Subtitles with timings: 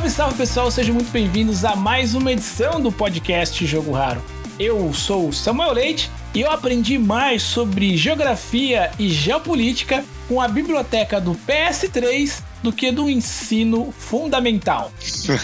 [0.00, 4.22] Salve, salve pessoal, sejam muito bem-vindos a mais uma edição do podcast Jogo Raro.
[4.58, 11.20] Eu sou Samuel Leite e eu aprendi mais sobre geografia e geopolítica com a biblioteca
[11.20, 14.90] do PS3 do que do ensino fundamental.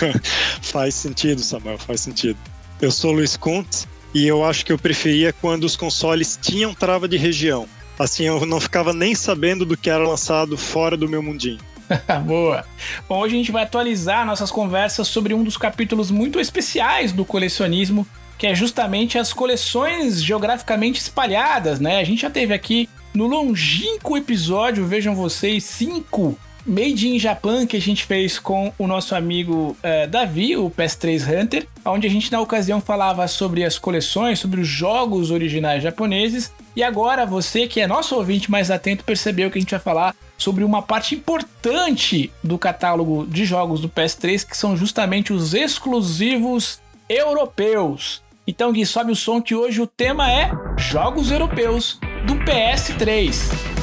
[0.62, 2.38] faz sentido, Samuel, faz sentido.
[2.80, 7.06] Eu sou Luiz Kuntz e eu acho que eu preferia quando os consoles tinham trava
[7.06, 7.68] de região.
[7.98, 11.60] Assim eu não ficava nem sabendo do que era lançado fora do meu mundinho.
[12.24, 12.64] Boa!
[13.08, 17.24] Bom, hoje a gente vai atualizar nossas conversas sobre um dos capítulos muito especiais do
[17.24, 18.06] colecionismo,
[18.38, 21.98] que é justamente as coleções geograficamente espalhadas, né?
[21.98, 27.76] A gente já teve aqui no longínquo episódio, vejam vocês, 5 Made in Japan que
[27.76, 32.32] a gente fez com o nosso amigo uh, Davi, o PS3 Hunter, onde a gente
[32.32, 36.52] na ocasião falava sobre as coleções, sobre os jogos originais japoneses.
[36.74, 40.14] E agora você que é nosso ouvinte mais atento percebeu que a gente vai falar
[40.38, 46.80] sobre uma parte importante do catálogo de jogos do PS3, que são justamente os exclusivos
[47.08, 48.22] europeus.
[48.46, 53.75] Então, Gui, sobe o som que hoje o tema é Jogos Europeus do PS3.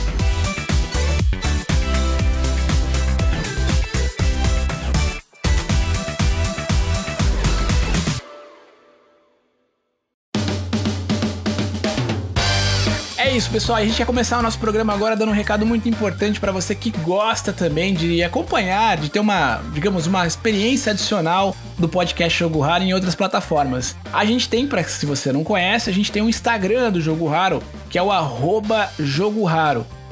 [13.36, 13.80] Isso, pessoal.
[13.80, 16.76] A gente vai começar o nosso programa agora dando um recado muito importante para você
[16.76, 22.60] que gosta também de acompanhar, de ter uma, digamos, uma experiência adicional do podcast Jogo
[22.60, 23.95] Raro em outras plataformas.
[24.11, 27.27] A gente tem, para se você não conhece, a gente tem um Instagram do Jogo
[27.27, 29.50] Raro, que é o arroba Jogo.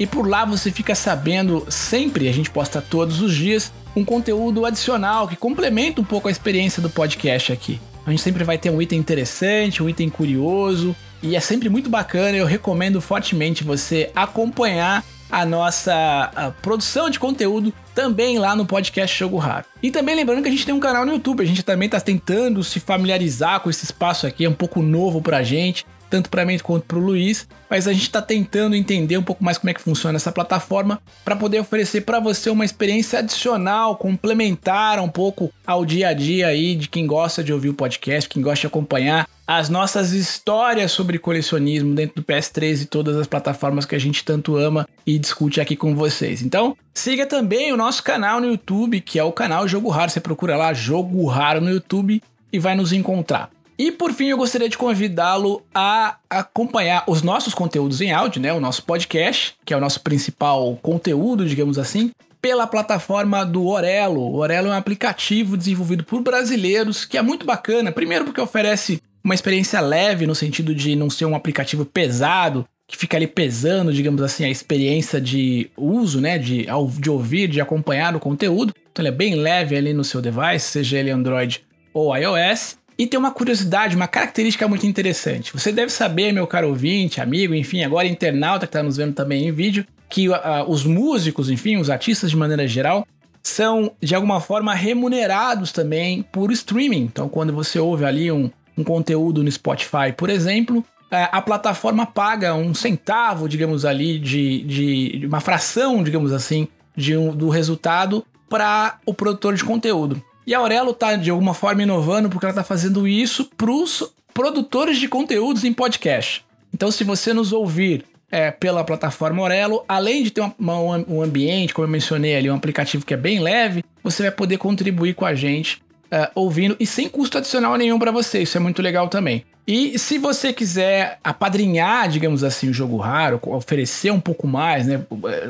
[0.00, 4.66] E por lá você fica sabendo sempre, a gente posta todos os dias, um conteúdo
[4.66, 7.80] adicional que complementa um pouco a experiência do podcast aqui.
[8.04, 11.88] A gente sempre vai ter um item interessante, um item curioso, e é sempre muito
[11.88, 12.36] bacana.
[12.36, 19.18] Eu recomendo fortemente você acompanhar a nossa a produção de conteúdo também lá no podcast
[19.18, 19.64] Jogo Raro.
[19.82, 22.00] E também lembrando que a gente tem um canal no YouTube, a gente também está
[22.00, 26.44] tentando se familiarizar com esse espaço aqui, é um pouco novo pra gente tanto para
[26.44, 29.70] mim quanto para o Luiz, mas a gente está tentando entender um pouco mais como
[29.70, 35.08] é que funciona essa plataforma para poder oferecer para você uma experiência adicional, complementar um
[35.08, 38.60] pouco ao dia a dia aí de quem gosta de ouvir o podcast, quem gosta
[38.60, 43.94] de acompanhar as nossas histórias sobre colecionismo dentro do PS3 e todas as plataformas que
[43.94, 46.42] a gente tanto ama e discute aqui com vocês.
[46.42, 50.10] Então, siga também o nosso canal no YouTube, que é o canal Jogo Raro.
[50.10, 52.22] Você procura lá Jogo Raro no YouTube
[52.52, 53.50] e vai nos encontrar.
[53.78, 58.52] E por fim, eu gostaria de convidá-lo a acompanhar os nossos conteúdos em áudio, né?
[58.52, 62.10] O nosso podcast, que é o nosso principal conteúdo, digamos assim,
[62.40, 64.20] pela plataforma do Orelo.
[64.20, 67.92] O Orelo é um aplicativo desenvolvido por brasileiros que é muito bacana.
[67.92, 72.96] Primeiro, porque oferece uma experiência leve, no sentido de não ser um aplicativo pesado, que
[72.96, 76.36] fica ali pesando, digamos assim, a experiência de uso, né?
[76.36, 76.66] De,
[77.00, 78.74] de ouvir, de acompanhar o conteúdo.
[78.90, 82.76] Então ele é bem leve ali no seu device, seja ele Android ou iOS.
[83.02, 85.52] E tem uma curiosidade, uma característica muito interessante.
[85.52, 89.48] Você deve saber, meu caro ouvinte, amigo, enfim, agora internauta que está nos vendo também
[89.48, 90.36] em vídeo, que uh,
[90.68, 93.04] os músicos, enfim, os artistas de maneira geral,
[93.42, 97.00] são de alguma forma remunerados também por streaming.
[97.00, 98.48] Então, quando você ouve ali um,
[98.78, 104.62] um conteúdo no Spotify, por exemplo, é, a plataforma paga um centavo, digamos ali, de,
[104.62, 110.22] de uma fração, digamos assim, de um, do resultado para o produtor de conteúdo.
[110.46, 114.98] E a Aurelo tá de alguma forma inovando porque ela tá fazendo isso pros produtores
[114.98, 116.44] de conteúdos em podcast.
[116.74, 121.22] Então, se você nos ouvir é, pela plataforma Aurelo, além de ter uma, uma, um
[121.22, 125.14] ambiente, como eu mencionei ali, um aplicativo que é bem leve, você vai poder contribuir
[125.14, 128.42] com a gente é, ouvindo e sem custo adicional nenhum para você.
[128.42, 129.44] Isso é muito legal também.
[129.66, 135.02] E se você quiser apadrinhar, digamos assim, o jogo raro, oferecer um pouco mais, né?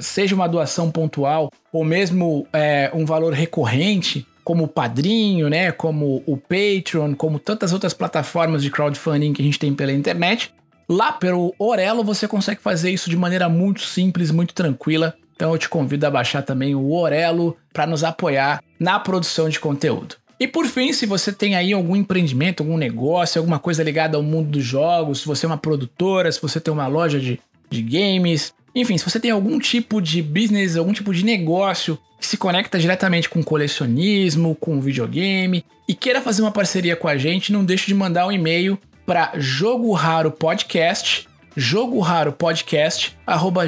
[0.02, 6.22] Seja uma doação pontual ou mesmo é, um valor recorrente, como o Padrinho, né, como
[6.26, 10.52] o Patreon, como tantas outras plataformas de crowdfunding que a gente tem pela internet.
[10.88, 15.14] Lá pelo Orelo você consegue fazer isso de maneira muito simples, muito tranquila.
[15.34, 19.58] Então eu te convido a baixar também o Orelo para nos apoiar na produção de
[19.58, 20.16] conteúdo.
[20.38, 24.22] E por fim, se você tem aí algum empreendimento, algum negócio, alguma coisa ligada ao
[24.22, 27.38] mundo dos jogos, se você é uma produtora, se você tem uma loja de
[27.72, 28.54] de games.
[28.74, 32.78] Enfim, se você tem algum tipo de business, algum tipo de negócio que se conecta
[32.78, 37.86] diretamente com colecionismo, com videogame e queira fazer uma parceria com a gente, não deixe
[37.86, 43.16] de mandar um e-mail para jogo raro podcast, jogo raro podcast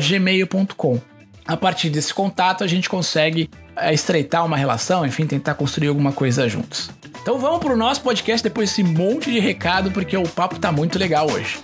[0.09, 1.01] gmail.com.
[1.47, 6.13] A partir desse contato a gente consegue é, estreitar uma relação, enfim, tentar construir alguma
[6.13, 6.91] coisa juntos.
[7.21, 10.99] Então vamos pro nosso podcast depois desse monte de recado porque o papo tá muito
[10.99, 11.59] legal hoje.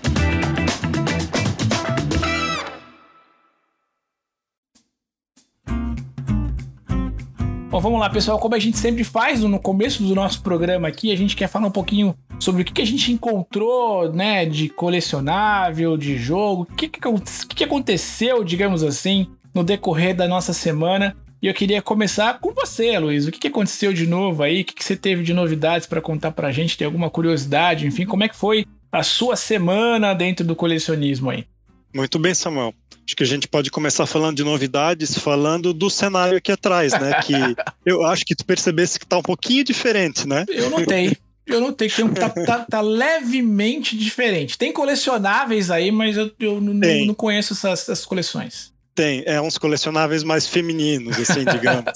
[7.71, 8.37] Bom, vamos lá, pessoal.
[8.37, 11.69] Como a gente sempre faz no começo do nosso programa aqui, a gente quer falar
[11.69, 16.89] um pouquinho sobre o que, a gente encontrou, né, de colecionável, de jogo, o que,
[16.89, 21.17] que, aconteceu, digamos assim, no decorrer da nossa semana.
[21.41, 23.29] E eu queria começar com você, Luiz.
[23.29, 24.63] O que, aconteceu de novo aí?
[24.63, 26.77] O que, você teve de novidades para contar pra gente?
[26.77, 27.87] Tem alguma curiosidade?
[27.87, 31.47] Enfim, como é que foi a sua semana dentro do colecionismo aí?
[31.95, 32.75] Muito bem, Samuel.
[33.11, 37.21] Acho que a gente pode começar falando de novidades, falando do cenário aqui atrás, né?
[37.25, 37.35] Que
[37.85, 40.45] eu acho que tu percebesse que tá um pouquinho diferente, né?
[40.49, 41.17] Eu notei.
[41.45, 44.57] Eu notei que um, tá, tá, tá, levemente diferente.
[44.57, 48.73] Tem colecionáveis aí, mas eu, eu não, não, conheço essas, essas, coleções.
[48.95, 51.93] Tem, é uns colecionáveis mais femininos, assim, digamos.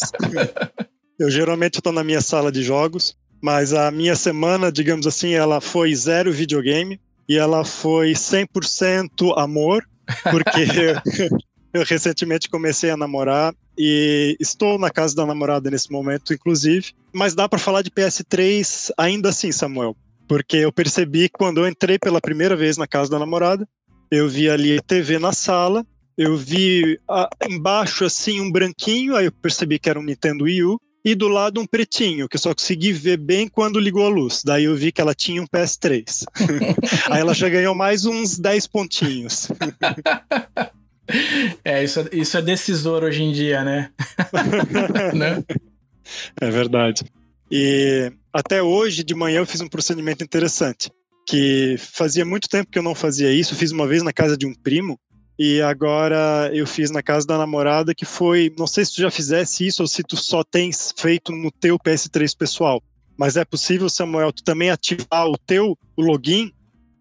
[1.17, 5.61] eu geralmente estou na minha sala de jogos, mas a minha semana, digamos assim, ela
[5.61, 9.85] foi zero videogame e ela foi 100% amor,
[10.31, 10.65] porque
[11.73, 16.93] eu recentemente comecei a namorar e estou na casa da namorada nesse momento, inclusive.
[17.13, 19.97] Mas dá para falar de PS3 ainda assim, Samuel,
[20.29, 23.69] porque eu percebi quando eu entrei pela primeira vez na casa da namorada,
[24.11, 25.85] eu vi ali TV na sala,
[26.17, 30.65] eu vi ah, embaixo assim um branquinho, aí eu percebi que era um Nintendo Wii
[30.65, 34.09] U, e do lado um pretinho, que eu só consegui ver bem quando ligou a
[34.09, 34.43] luz.
[34.43, 36.25] Daí eu vi que ela tinha um PS3.
[37.11, 39.49] Aí ela já ganhou mais uns 10 pontinhos.
[41.63, 43.91] É, isso, isso é decisor hoje em dia, né?
[45.15, 45.45] né?
[46.41, 47.05] É verdade.
[47.51, 50.91] E até hoje de manhã eu fiz um procedimento interessante,
[51.29, 54.47] que fazia muito tempo que eu não fazia isso, fiz uma vez na casa de
[54.47, 54.99] um primo,
[55.39, 59.11] e agora eu fiz na casa da namorada, que foi, não sei se tu já
[59.11, 62.83] fizesse isso ou se tu só tens feito no teu PS3 pessoal,
[63.17, 66.53] mas é possível, Samuel, tu também ativar o teu login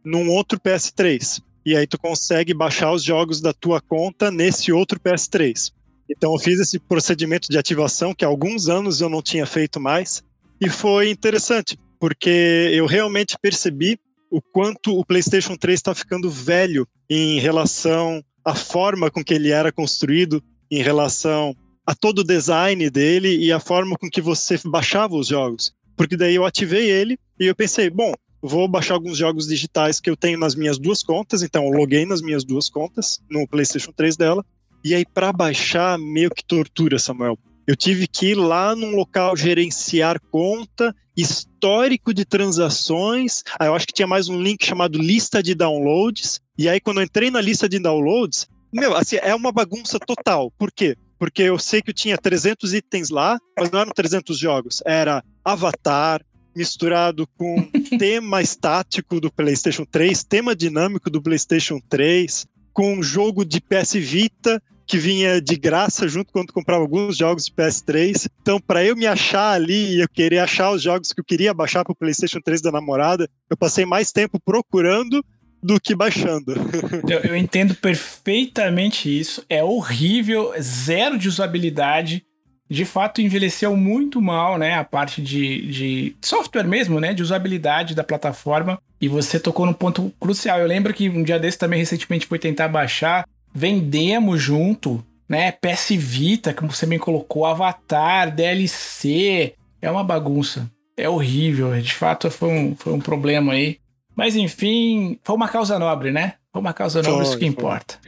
[0.03, 1.41] num outro PS3.
[1.65, 5.71] E aí tu consegue baixar os jogos da tua conta nesse outro PS3.
[6.09, 9.80] Então eu fiz esse procedimento de ativação que há alguns anos eu não tinha feito
[9.80, 10.24] mais
[10.59, 13.97] e foi interessante, porque eu realmente percebi
[14.33, 19.51] o quanto o PlayStation 3 está ficando velho em relação à forma com que ele
[19.51, 24.59] era construído, em relação a todo o design dele e a forma com que você
[24.65, 25.71] baixava os jogos.
[25.95, 30.09] Porque daí eu ativei ele e eu pensei, bom, vou baixar alguns jogos digitais que
[30.09, 33.91] eu tenho nas minhas duas contas, então eu loguei nas minhas duas contas no PlayStation
[33.91, 34.44] 3 dela.
[34.83, 37.38] E aí para baixar meio que tortura, Samuel.
[37.68, 43.44] Eu tive que ir lá num local gerenciar conta, histórico de transações.
[43.60, 46.42] Aí eu acho que tinha mais um link chamado lista de downloads.
[46.57, 50.51] E aí, quando eu entrei na lista de downloads, meu, assim, é uma bagunça total.
[50.57, 50.95] Por quê?
[51.19, 54.81] Porque eu sei que eu tinha 300 itens lá, mas não eram 300 jogos.
[54.86, 56.21] Era Avatar,
[56.56, 63.62] misturado com tema estático do PlayStation 3, tema dinâmico do PlayStation 3, com jogo de
[63.62, 68.28] PS Vita que vinha de graça junto quando comprava alguns jogos de PS3.
[68.42, 71.54] Então, para eu me achar ali e eu querer achar os jogos que eu queria
[71.54, 75.23] baixar para o PlayStation 3 da namorada, eu passei mais tempo procurando
[75.61, 76.54] do que baixando.
[77.09, 79.45] Eu, eu entendo perfeitamente isso.
[79.49, 82.25] É horrível, zero de usabilidade.
[82.69, 84.75] De fato, envelheceu muito mal, né?
[84.75, 87.13] A parte de, de software mesmo, né?
[87.13, 88.78] De usabilidade da plataforma.
[88.99, 90.59] E você tocou no ponto crucial.
[90.59, 93.23] Eu lembro que um dia desse também recentemente foi tentar baixar
[93.54, 95.52] vendemos junto, né?
[95.52, 99.54] PS Vita, como você bem colocou, Avatar, DLC.
[99.81, 100.69] É uma bagunça.
[100.98, 101.80] É horrível.
[101.81, 103.78] De fato, foi um, foi um problema aí.
[104.16, 106.33] Mas enfim, foi uma causa nobre, né?
[106.52, 108.00] Foi uma causa nobre, isso que importa.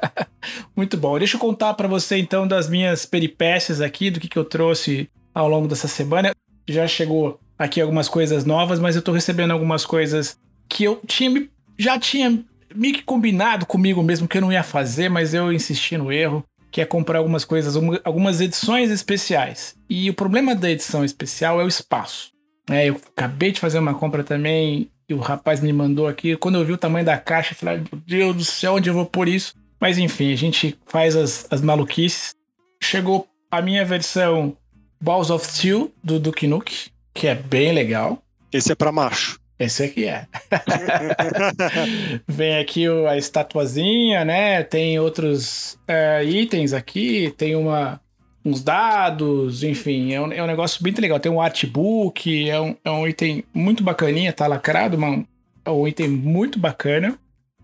[0.76, 1.18] Muito bom.
[1.18, 5.08] Deixa eu contar para você então das minhas peripécias aqui, do que, que eu trouxe
[5.34, 6.32] ao longo dessa semana.
[6.68, 11.48] Já chegou aqui algumas coisas novas, mas eu tô recebendo algumas coisas que eu tinha
[11.78, 15.96] já tinha meio que combinado comigo mesmo que eu não ia fazer, mas eu insisti
[15.96, 17.74] no erro, que é comprar algumas coisas,
[18.04, 19.74] algumas edições especiais.
[19.88, 22.30] E o problema da edição especial é o espaço.
[22.70, 26.36] É, eu acabei de fazer uma compra também e o rapaz me mandou aqui.
[26.36, 28.94] Quando eu vi o tamanho da caixa, eu falei, meu Deus do céu, onde eu
[28.94, 29.54] vou pôr isso?
[29.80, 32.34] Mas enfim, a gente faz as, as maluquices.
[32.80, 34.56] Chegou a minha versão
[35.00, 38.22] Balls of Steel do Duke Nukem, que é bem legal.
[38.52, 39.39] Esse é para macho.
[39.60, 40.26] Esse aqui é.
[42.26, 44.62] Vem aqui a estatuazinha, né?
[44.62, 48.00] Tem outros é, itens aqui, tem uma,
[48.42, 51.20] uns dados, enfim, é um, é um negócio bem legal.
[51.20, 55.24] Tem um artbook, é um, é um item muito bacaninha, tá lacrado, mas
[55.62, 57.18] é um item muito bacana.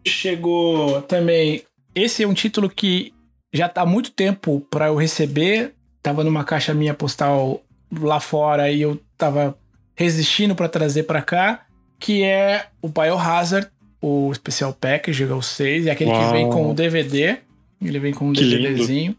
[0.06, 1.62] Chegou também.
[1.94, 3.14] Esse é um título que
[3.54, 5.72] já tá há muito tempo para eu receber.
[6.02, 9.56] Tava numa caixa minha postal lá fora e eu tava
[9.96, 11.65] resistindo para trazer para cá,
[11.98, 13.68] que é o Biohazard,
[14.00, 16.26] o Special Package, o 6, é aquele Uau.
[16.26, 17.38] que vem com o DVD.
[17.82, 19.10] Ele vem com um que DVDzinho.
[19.12, 19.16] Lindo.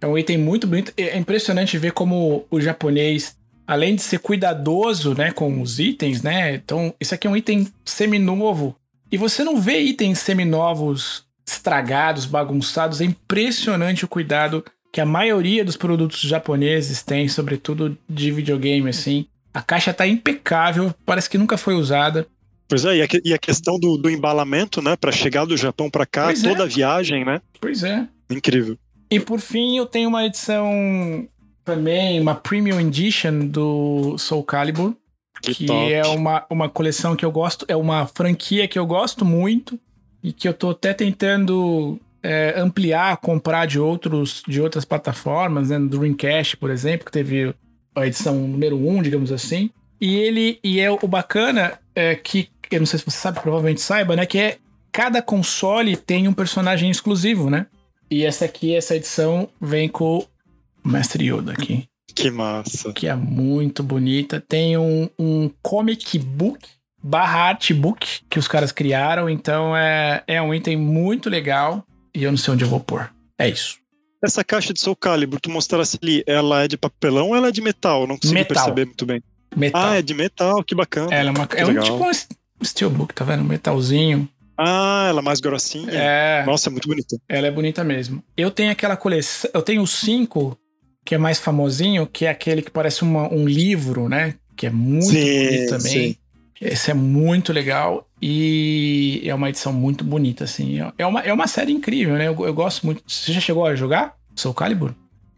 [0.00, 0.92] É um item muito bonito.
[0.96, 6.54] É impressionante ver como o japonês, além de ser cuidadoso, né, com os itens, né?
[6.54, 8.76] Então, isso aqui é um item seminovo.
[9.10, 13.00] E você não vê itens seminovos estragados, bagunçados.
[13.00, 19.26] É impressionante o cuidado que a maioria dos produtos japoneses tem, sobretudo de videogame, assim.
[19.52, 22.26] A caixa tá impecável, parece que nunca foi usada.
[22.68, 26.24] Pois é, e a, questão do, do embalamento, né, para chegar do Japão para cá,
[26.24, 26.62] pois toda é.
[26.64, 27.40] a viagem, né?
[27.58, 28.06] Pois é.
[28.30, 28.76] Incrível.
[29.10, 31.26] E por fim, eu tenho uma edição
[31.64, 34.94] também, uma Premium Edition do Soul Calibur,
[35.40, 39.24] que, que é uma, uma coleção que eu gosto, é uma franquia que eu gosto
[39.24, 39.78] muito
[40.22, 45.78] e que eu tô até tentando é, ampliar, comprar de outros de outras plataformas, né,
[45.78, 47.54] do Dreamcast, por exemplo, que teve
[47.98, 49.70] a edição número 1, um, digamos assim.
[50.00, 53.80] E ele e é o bacana é que eu não sei se você sabe, provavelmente
[53.80, 54.58] saiba, né, que é
[54.92, 57.66] cada console tem um personagem exclusivo, né?
[58.10, 61.84] E essa aqui, essa edição, vem com o Mestre Yoda aqui.
[62.14, 62.92] Que massa.
[62.92, 64.40] Que é muito bonita.
[64.40, 66.66] Tem um, um comic book
[67.02, 69.28] barra artbook que os caras criaram.
[69.28, 71.84] Então é, é um item muito legal.
[72.14, 73.12] E eu não sei onde eu vou pôr.
[73.38, 73.78] É isso.
[74.22, 77.52] Essa caixa de Soul Calibur, tu mostrasse ali, ela é de papelão ou ela é
[77.52, 78.02] de metal?
[78.02, 78.54] Eu não consigo metal.
[78.56, 79.22] perceber muito bem.
[79.56, 79.80] Metal.
[79.80, 81.14] Ah, é de metal, que bacana.
[81.14, 83.42] Ela é, uma, é um, tipo um steelbook, tá vendo?
[83.42, 84.28] Um metalzinho.
[84.56, 85.88] Ah, ela é mais grossinha?
[85.92, 86.44] É.
[86.44, 87.16] Nossa, é muito bonita.
[87.28, 88.22] Ela é bonita mesmo.
[88.36, 89.48] Eu tenho aquela coleção.
[89.54, 90.58] Eu tenho o 5,
[91.04, 94.34] que é mais famosinho, que é aquele que parece uma, um livro, né?
[94.56, 96.12] Que é muito sim, bonito também.
[96.12, 96.16] Sim.
[96.60, 100.78] Esse é muito legal e é uma edição muito bonita, assim.
[100.96, 102.28] É uma, é uma série incrível, né?
[102.28, 103.02] Eu, eu gosto muito.
[103.06, 104.94] Você já chegou a jogar Soul Calibur?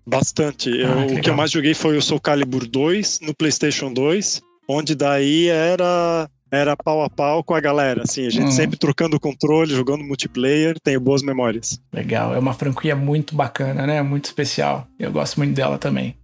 [0.07, 0.71] Bastante.
[0.71, 3.93] Ah, eu, que o que eu mais joguei foi o Soul Calibur 2 no PlayStation
[3.93, 8.51] 2, onde daí era era pau a pau com a galera, assim, a gente hum.
[8.51, 11.81] sempre trocando controle, jogando multiplayer, tenho boas memórias.
[11.93, 14.03] Legal, é uma franquia muito bacana, né?
[14.03, 14.89] Muito especial.
[14.99, 16.17] Eu gosto muito dela também.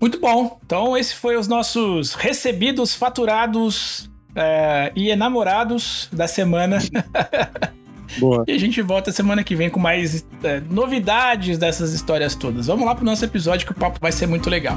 [0.00, 0.58] Muito bom.
[0.64, 6.78] Então, esse foi os nossos recebidos, faturados é, e enamorados da semana.
[8.18, 8.44] Boa.
[8.46, 12.66] E a gente volta semana que vem com mais é, novidades dessas histórias todas.
[12.66, 14.76] Vamos lá pro nosso episódio que o papo vai ser muito legal.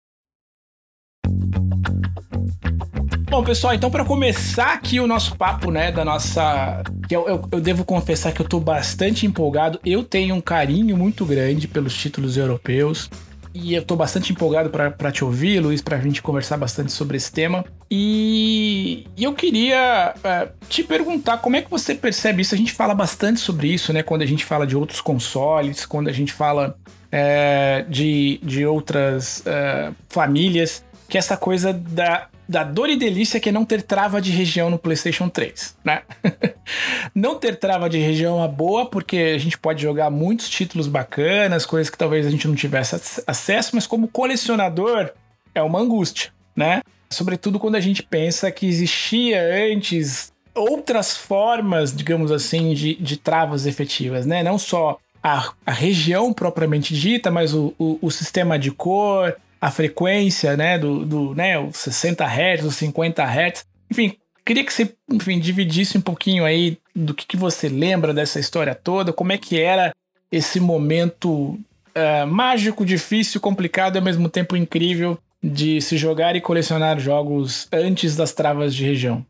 [3.31, 6.83] Bom, pessoal, então para começar aqui o nosso papo, né, da nossa...
[7.09, 9.79] Eu, eu, eu, devo confessar que eu tô bastante empolgado.
[9.85, 13.09] Eu tenho um carinho muito grande pelos títulos europeus.
[13.53, 17.31] E eu tô bastante empolgado para te ouvir, Luiz, pra gente conversar bastante sobre esse
[17.31, 17.63] tema.
[17.89, 22.53] E, e eu queria é, te perguntar como é que você percebe isso.
[22.53, 26.09] A gente fala bastante sobre isso, né, quando a gente fala de outros consoles, quando
[26.09, 26.75] a gente fala
[27.09, 33.37] é, de, de outras é, famílias que é essa coisa da, da dor e delícia
[33.37, 36.03] que é não ter trava de região no PlayStation 3, né?
[37.13, 40.87] não ter trava de região é uma boa, porque a gente pode jogar muitos títulos
[40.87, 42.95] bacanas, coisas que talvez a gente não tivesse
[43.27, 45.11] acesso, mas como colecionador
[45.53, 46.81] é uma angústia, né?
[47.09, 53.65] Sobretudo quando a gente pensa que existia antes outras formas, digamos assim, de, de travas
[53.65, 54.41] efetivas, né?
[54.43, 59.69] Não só a, a região propriamente dita, mas o, o, o sistema de cor, a
[59.69, 63.63] frequência, né, do, do né, os 60 Hz, os 50 Hz.
[63.91, 68.39] Enfim, queria que você, enfim, dividisse um pouquinho aí do que, que você lembra dessa
[68.39, 69.93] história toda, como é que era
[70.31, 76.41] esse momento uh, mágico, difícil, complicado e ao mesmo tempo incrível de se jogar e
[76.41, 79.25] colecionar jogos antes das travas de região.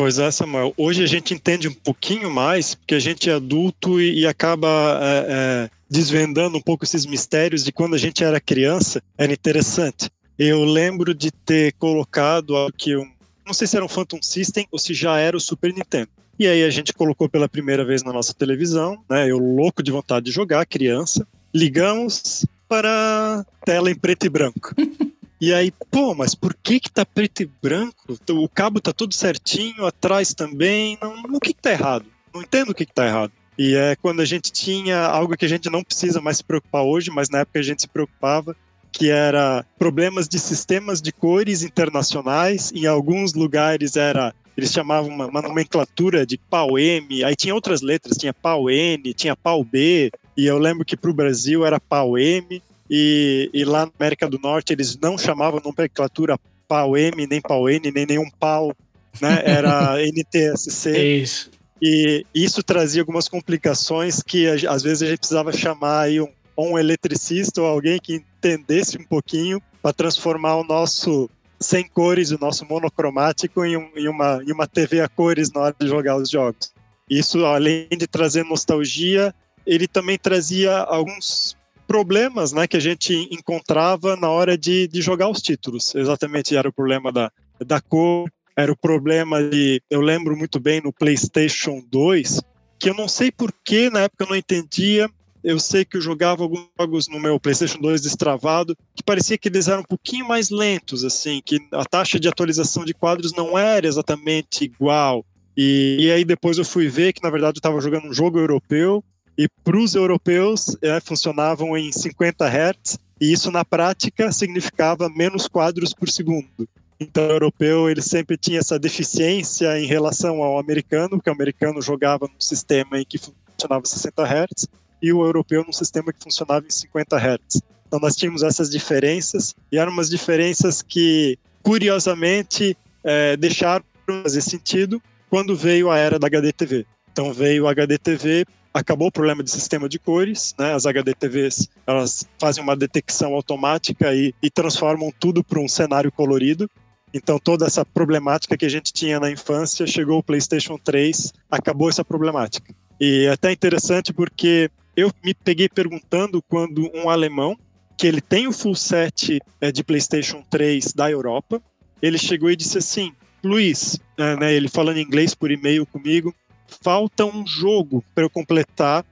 [0.00, 0.72] Pois é, Samuel.
[0.78, 4.98] Hoje a gente entende um pouquinho mais, porque a gente é adulto e, e acaba
[4.98, 9.02] é, é, desvendando um pouco esses mistérios de quando a gente era criança.
[9.18, 10.08] Era interessante.
[10.38, 13.06] Eu lembro de ter colocado algo que eu
[13.46, 16.08] não sei se era um Phantom System ou se já era o Super Nintendo.
[16.38, 19.30] E aí a gente colocou pela primeira vez na nossa televisão, né?
[19.30, 21.28] Eu louco de vontade de jogar, criança.
[21.54, 24.74] Ligamos para tela em preto e branco.
[25.40, 28.18] E aí, pô, mas por que que tá preto e branco?
[28.30, 30.98] O cabo tá tudo certinho, atrás também.
[31.00, 32.04] Não, o que que tá errado?
[32.34, 33.32] Não entendo o que que tá errado.
[33.58, 36.82] E é quando a gente tinha algo que a gente não precisa mais se preocupar
[36.82, 38.54] hoje, mas na época a gente se preocupava,
[38.92, 42.70] que era problemas de sistemas de cores internacionais.
[42.74, 47.80] Em alguns lugares era eles chamavam uma, uma nomenclatura de pau M, aí tinha outras
[47.80, 51.80] letras, tinha pau N, tinha pau B, e eu lembro que para o Brasil era
[51.80, 57.26] pau M, e, e lá na América do Norte eles não chamavam nomenclatura pau M,
[57.26, 58.74] nem pau N, nem nenhum pau,
[59.20, 59.42] né?
[59.44, 60.90] Era NTSC.
[60.90, 61.50] É isso.
[61.80, 66.28] E isso trazia algumas complicações que às vezes a gente precisava chamar aí um,
[66.58, 72.38] um eletricista ou alguém que entendesse um pouquinho para transformar o nosso sem cores, o
[72.38, 76.16] nosso monocromático em, um, em, uma, em uma TV a cores na hora de jogar
[76.16, 76.72] os jogos.
[77.08, 79.34] Isso, além de trazer nostalgia,
[79.66, 81.56] ele também trazia alguns
[81.90, 85.92] problemas né, que a gente encontrava na hora de, de jogar os títulos.
[85.92, 87.32] Exatamente, era o problema da,
[87.66, 89.82] da cor, era o problema de.
[89.90, 92.42] Eu lembro muito bem no PlayStation 2,
[92.78, 95.10] que eu não sei por que na época eu não entendia.
[95.42, 99.48] Eu sei que eu jogava alguns jogos no meu PlayStation 2 destravado, que parecia que
[99.48, 103.58] eles eram um pouquinho mais lentos, assim, que a taxa de atualização de quadros não
[103.58, 105.26] era exatamente igual.
[105.56, 108.38] E, e aí depois eu fui ver que na verdade eu estava jogando um jogo
[108.38, 109.02] europeu
[109.40, 115.48] e para os europeus é, funcionavam em 50 Hz, e isso na prática significava menos
[115.48, 116.68] quadros por segundo.
[117.00, 121.80] Então, o europeu ele sempre tinha essa deficiência em relação ao americano, porque o americano
[121.80, 124.68] jogava num sistema em que funcionava 60 Hz
[125.00, 127.62] e o europeu num sistema que funcionava em 50 Hz.
[127.86, 133.86] Então, nós tínhamos essas diferenças e eram umas diferenças que, curiosamente, é, deixaram
[134.22, 135.00] fazer sentido
[135.30, 136.84] quando veio a era da HDTV.
[137.10, 140.72] Então, veio o HDTV acabou o problema de sistema de cores, né?
[140.74, 146.70] As HDTVs elas fazem uma detecção automática e, e transformam tudo para um cenário colorido.
[147.12, 151.88] Então toda essa problemática que a gente tinha na infância chegou o PlayStation 3, acabou
[151.88, 152.72] essa problemática.
[153.00, 157.56] E é até interessante porque eu me peguei perguntando quando um alemão
[157.96, 161.60] que ele tem o full set é, de PlayStation 3 da Europa,
[162.00, 166.34] ele chegou e disse assim: Luiz, é, né, ele falando inglês por e-mail comigo,
[166.70, 169.04] falta um jogo para eu completar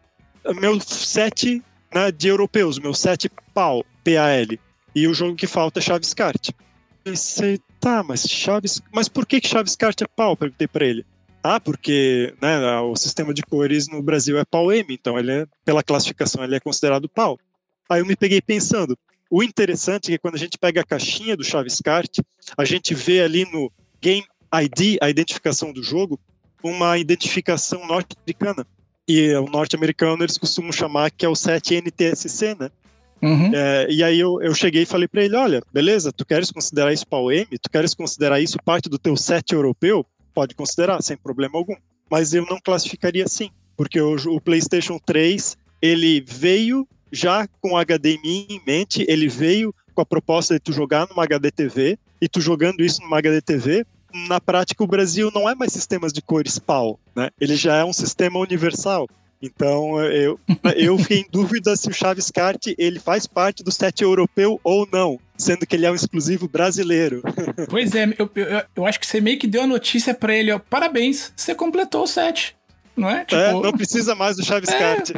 [0.55, 1.63] meu set
[1.95, 4.59] né, de europeus, meu set PAL, PAL.
[4.95, 6.51] E o jogo que falta é Chaves Kart.
[7.05, 8.81] Pensei, tá, mas Chaves.
[8.93, 10.37] Mas por que, que Chaves Kart é PAL?
[10.37, 11.05] Perguntei para ele.
[11.43, 15.83] Ah, porque né, o sistema de cores no Brasil é PAL-M, então ele é, pela
[15.83, 17.39] classificação ele é considerado PAL.
[17.89, 18.99] Aí eu me peguei pensando,
[19.31, 22.19] o interessante é que quando a gente pega a caixinha do Chaves Kart,
[22.57, 26.19] a gente vê ali no Game ID, a identificação do jogo,
[26.63, 28.67] uma identificação norte-americana.
[29.09, 32.71] E o norte-americano eles costumam chamar que é o 7NTSC, né?
[33.21, 33.51] Uhum.
[33.53, 36.93] É, e aí eu, eu cheguei e falei para ele, olha, beleza, tu queres considerar
[36.93, 37.47] isso PAL-M?
[37.47, 40.07] Tu queres considerar isso parte do teu set europeu?
[40.35, 41.75] Pode considerar, sem problema algum.
[42.11, 48.47] Mas eu não classificaria assim, porque o, o PlayStation 3, ele veio já com HDMI
[48.49, 52.85] em mente, ele veio com a proposta de tu jogar numa HDTV, e tu jogando
[52.85, 53.85] isso numa HDTV,
[54.27, 57.31] na prática o Brasil não é mais sistemas de cores PAL, né?
[57.41, 59.09] Ele já é um sistema universal.
[59.41, 60.39] Então eu,
[60.77, 64.87] eu fiquei em dúvida se o Chaves Kart ele faz parte do set europeu ou
[64.93, 67.23] não, sendo que ele é um exclusivo brasileiro.
[67.69, 70.51] Pois é, eu, eu, eu acho que você meio que deu a notícia para ele,
[70.51, 72.57] ó, parabéns, você completou o set.
[72.97, 73.21] Não é?
[73.21, 73.41] é tipo...
[73.41, 73.53] é?
[73.53, 75.11] Não precisa mais do Chaves é, Kart.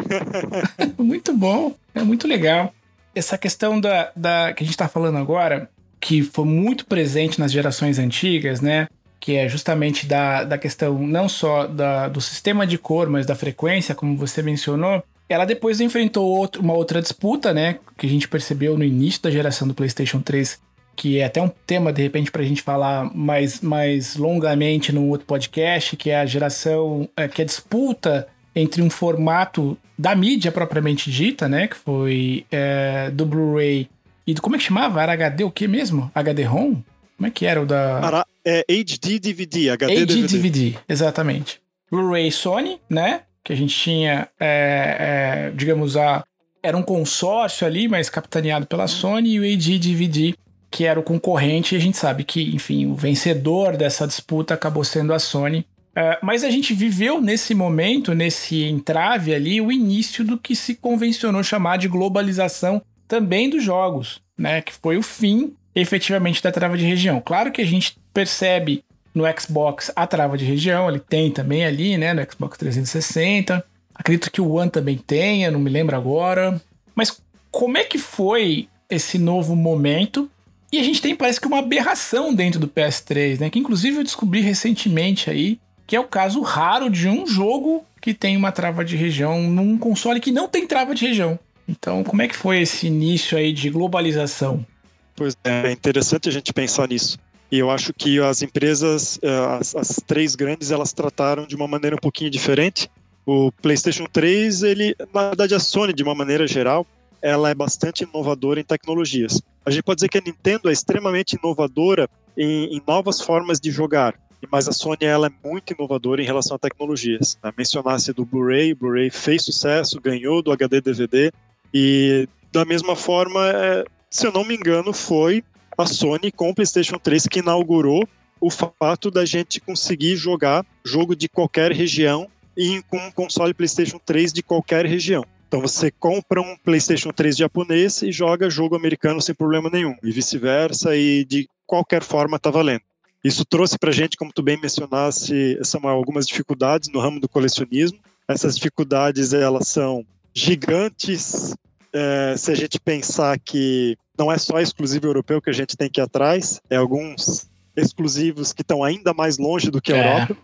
[0.99, 2.75] muito bom, é muito legal.
[3.15, 7.53] Essa questão da, da que a gente está falando agora, que foi muito presente nas
[7.53, 8.89] gerações antigas, né?
[9.21, 13.35] Que é justamente da, da questão não só da, do sistema de cor, mas da
[13.35, 15.05] frequência, como você mencionou.
[15.29, 17.79] Ela depois enfrentou outro, uma outra disputa, né?
[17.99, 20.59] Que a gente percebeu no início da geração do PlayStation 3,
[20.97, 25.09] que é até um tema, de repente, para a gente falar mais, mais longamente num
[25.11, 30.17] outro podcast, que é a geração, é, que é a disputa entre um formato da
[30.17, 31.69] mídia propriamente dita, né?
[31.69, 33.89] Que foi é, do Blu-ray
[34.31, 35.03] E como é que chamava?
[35.03, 36.11] Era HD o que mesmo?
[36.15, 36.83] HD-ROM?
[37.17, 38.01] Como é que era o da.
[38.03, 40.37] Era, é HD DVD, HD, HD DVD.
[40.37, 41.61] DVD, exatamente.
[41.91, 43.23] Blu-ray Sony, né?
[43.43, 46.25] Que a gente tinha, é, é, digamos, a.
[46.63, 50.35] Era um consórcio ali, mas capitaneado pela Sony, e o AD DVD,
[50.71, 54.85] que era o concorrente, e a gente sabe que, enfim, o vencedor dessa disputa acabou
[54.85, 55.67] sendo a Sony.
[55.97, 60.77] É, mas a gente viveu nesse momento, nesse entrave ali, o início do que se
[60.77, 64.63] convencionou chamar de globalização também dos jogos, né?
[64.63, 67.21] Que foi o fim, efetivamente, da trava de região.
[67.21, 71.99] Claro que a gente percebe no Xbox a trava de região, ele tem também ali,
[71.99, 72.15] né?
[72.15, 73.65] No Xbox 360.
[73.93, 76.63] Acredito que o One também tenha, não me lembro agora.
[76.95, 77.21] Mas
[77.51, 80.31] como é que foi esse novo momento?
[80.73, 83.51] E a gente tem, parece que, uma aberração dentro do PS3, né?
[83.51, 88.15] Que inclusive eu descobri recentemente aí, que é o caso raro de um jogo que
[88.15, 91.37] tem uma trava de região num console que não tem trava de região.
[91.71, 94.67] Então, como é que foi esse início aí de globalização?
[95.15, 97.17] Pois é, é interessante a gente pensar nisso.
[97.51, 101.69] E eu acho que as empresas, eh, as, as, três grandes, elas trataram de uma
[101.69, 102.91] maneira um pouquinho diferente.
[103.25, 106.85] O PlayStation 3, ele, na verdade, a Sony, de uma maneira geral,
[107.23, 109.41] ela é bastante inovadora em tecnologias.
[109.65, 113.71] A gente pode dizer que a Nintendo é extremamente inovadora em, em novas formas de
[113.71, 114.15] jogar,
[114.51, 117.39] mas a Sony ela é muito inovadora em relação a tecnologias.
[117.43, 117.53] Né?
[117.57, 121.33] Mencionasse do Blu-ray, o Blu-ray fez sucesso, ganhou do HD DVD,
[121.73, 125.45] e da mesma forma, é, se eu não me engano, foi
[125.79, 128.07] a Sony com o PlayStation 3 que inaugurou
[128.41, 133.99] o fato da gente conseguir jogar jogo de qualquer região e com um console PlayStation
[134.05, 135.25] 3 de qualquer região.
[135.47, 140.11] Então você compra um PlayStation 3 japonês e joga jogo americano sem problema nenhum, e
[140.13, 142.83] vice-versa, e de qualquer forma tá valendo.
[143.23, 147.99] Isso trouxe para gente, como tu bem mencionasse, Samuel, algumas dificuldades no ramo do colecionismo.
[148.27, 151.55] Essas dificuldades elas são gigantes.
[151.93, 155.91] É, se a gente pensar que não é só exclusivo europeu que a gente tem
[155.91, 160.15] que ir atrás, é alguns exclusivos que estão ainda mais longe do que a é.
[160.15, 160.37] Europa.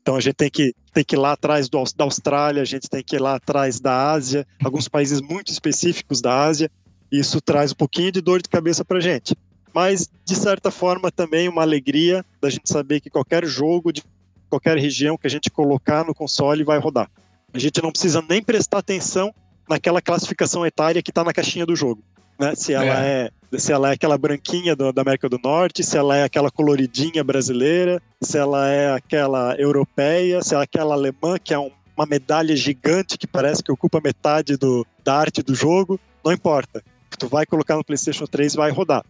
[0.00, 2.88] Então a gente tem que, tem que ir lá atrás do, da Austrália, a gente
[2.88, 6.70] tem que ir lá atrás da Ásia, alguns países muito específicos da Ásia.
[7.10, 9.36] Isso traz um pouquinho de dor de cabeça para a gente.
[9.72, 14.02] Mas, de certa forma, também uma alegria da gente saber que qualquer jogo de
[14.50, 17.10] qualquer região que a gente colocar no console vai rodar.
[17.52, 19.34] A gente não precisa nem prestar atenção
[19.68, 22.02] naquela classificação etária que está na caixinha do jogo
[22.42, 22.54] né?
[22.54, 25.96] Se ela é, é se ela é aquela branquinha do, da América do Norte, se
[25.96, 31.38] ela é aquela coloridinha brasileira, se ela é aquela europeia, se ela é aquela alemã
[31.38, 35.54] que é um, uma medalha gigante que parece que ocupa metade do, da arte do
[35.54, 36.82] jogo, não importa.
[37.18, 39.04] Tu vai colocar no PlayStation 3 vai rodar.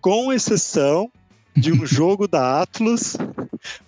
[0.00, 1.10] Com exceção
[1.54, 3.16] de um jogo da Atlus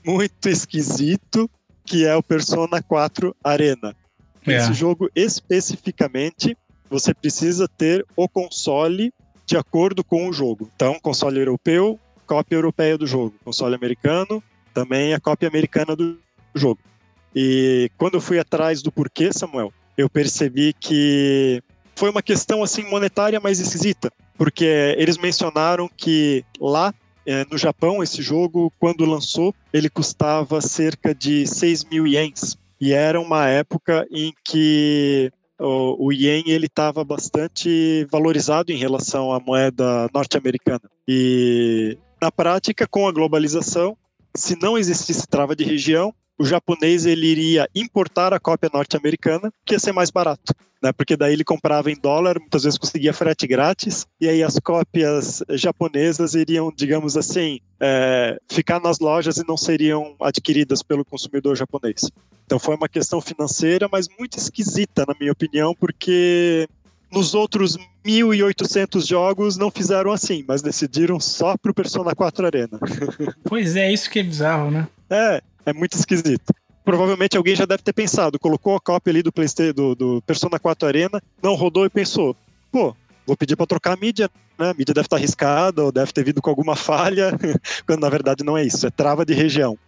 [0.04, 1.48] muito esquisito,
[1.92, 3.94] que é o Persona 4 Arena.
[4.46, 4.56] É.
[4.56, 6.56] Esse jogo especificamente
[6.88, 9.12] você precisa ter o console
[9.44, 10.70] de acordo com o jogo.
[10.74, 13.34] Então, console europeu, cópia europeia do jogo.
[13.44, 16.18] Console americano, também a cópia americana do
[16.54, 16.80] jogo.
[17.36, 21.62] E quando eu fui atrás do porquê, Samuel, eu percebi que
[21.94, 26.94] foi uma questão assim monetária mais esquisita, porque eles mencionaram que lá
[27.50, 32.56] no Japão esse jogo, quando lançou, ele custava cerca de 6 mil ienes.
[32.80, 39.32] E era uma época em que o, o ien ele estava bastante valorizado em relação
[39.32, 40.82] à moeda norte-americana.
[41.06, 43.96] E na prática, com a globalização,
[44.34, 49.74] se não existisse trava de região, o japonês ele iria importar a cópia norte-americana, que
[49.74, 50.92] ia ser mais barato, né?
[50.92, 55.42] Porque daí ele comprava em dólar, muitas vezes conseguia frete grátis, e aí as cópias
[55.50, 62.10] japonesas iriam, digamos assim, é, ficar nas lojas e não seriam adquiridas pelo consumidor japonês.
[62.44, 66.66] Então foi uma questão financeira, mas muito esquisita, na minha opinião, porque
[67.12, 72.78] nos outros 1.800 jogos não fizeram assim, mas decidiram só pro Persona 4 Arena.
[73.44, 74.88] Pois é, isso que é bizarro, né?
[75.10, 76.54] É, é muito esquisito.
[76.84, 80.58] Provavelmente alguém já deve ter pensado, colocou a cópia ali do PlayStation do, do Persona
[80.58, 82.34] 4 Arena, não rodou e pensou,
[82.72, 82.96] pô,
[83.26, 84.70] vou pedir para trocar a mídia, né?
[84.70, 87.30] A mídia deve estar arriscada ou deve ter vindo com alguma falha,
[87.86, 89.78] quando na verdade não é isso, é trava de região.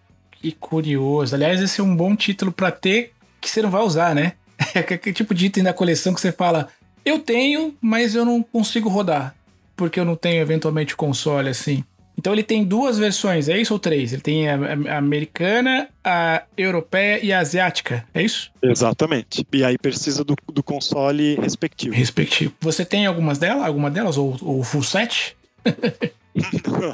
[0.41, 1.35] Que curioso.
[1.35, 4.35] Aliás, esse é um bom título para ter que você não vai usar, né?
[4.75, 6.69] É aquele tipo de item da coleção que você fala,
[7.05, 9.35] eu tenho, mas eu não consigo rodar,
[9.77, 11.85] porque eu não tenho eventualmente console assim.
[12.17, 14.13] Então ele tem duas versões, é isso ou três?
[14.13, 18.53] Ele tem a, a, americana, a europeia e a asiática, é isso?
[18.63, 19.45] Exatamente.
[19.53, 21.95] E aí precisa do, do console respectivo.
[21.95, 22.55] Respectivo.
[22.61, 25.37] Você tem algumas delas, alguma delas ou o full set?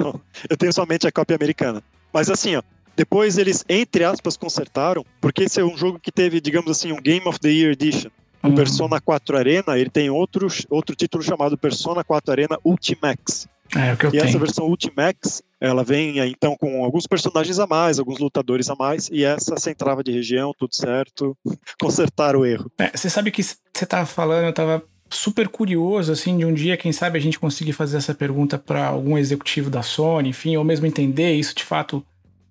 [0.01, 0.19] Não,
[0.49, 1.83] eu tenho somente a cópia americana.
[2.11, 2.63] Mas assim, ó,
[2.95, 7.01] depois eles, entre aspas, consertaram, porque esse é um jogo que teve, digamos assim, um
[7.01, 8.09] Game of the Year Edition.
[8.43, 8.55] O uhum.
[8.55, 13.47] Persona 4 Arena, ele tem outro, outro título chamado Persona 4 Arena Ultimax.
[13.75, 14.23] É, o que eu e tenho.
[14.25, 19.09] essa versão Ultimax, ela vem então com alguns personagens a mais, alguns lutadores a mais,
[19.11, 21.37] e essa sem trava de região, tudo certo,
[21.79, 22.69] consertar o erro.
[22.77, 26.77] É, você sabe que você tava falando, eu tava super curioso, assim, de um dia,
[26.77, 30.63] quem sabe a gente conseguir fazer essa pergunta para algum executivo da Sony, enfim, ou
[30.63, 32.03] mesmo entender isso de fato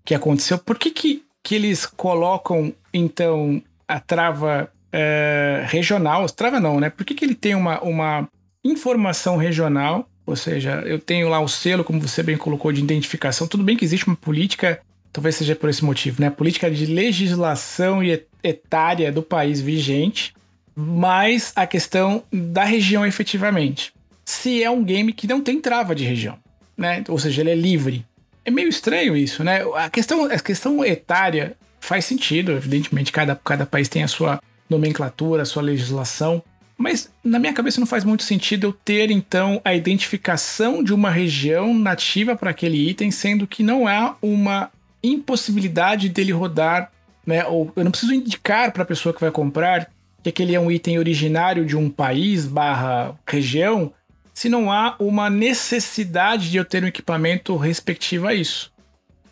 [0.04, 0.58] que aconteceu.
[0.58, 6.90] Por que que, que eles colocam, então, a trava é, regional, trava não, né?
[6.90, 8.28] Por que que ele tem uma, uma
[8.64, 13.46] informação regional, ou seja, eu tenho lá o selo, como você bem colocou, de identificação.
[13.46, 14.80] Tudo bem que existe uma política,
[15.12, 16.30] talvez seja por esse motivo, né?
[16.30, 20.34] Política de legislação e etária do país vigente,
[20.74, 23.92] mas a questão da região efetivamente.
[24.24, 26.38] Se é um game que não tem trava de região,
[26.76, 27.02] né?
[27.08, 28.04] Ou seja, ele é livre.
[28.44, 29.62] É meio estranho isso, né?
[29.74, 35.44] A questão, a questão etária faz sentido, evidentemente, cada, cada país tem a sua nomenclatura,
[35.44, 36.42] sua legislação,
[36.80, 41.10] mas na minha cabeça não faz muito sentido eu ter então a identificação de uma
[41.10, 44.70] região nativa para aquele item, sendo que não há uma
[45.02, 46.90] impossibilidade dele rodar,
[47.26, 47.44] né?
[47.44, 49.90] Ou eu não preciso indicar para a pessoa que vai comprar
[50.22, 53.92] que aquele é um item originário de um país barra região,
[54.32, 58.72] se não há uma necessidade de eu ter um equipamento respectivo a isso.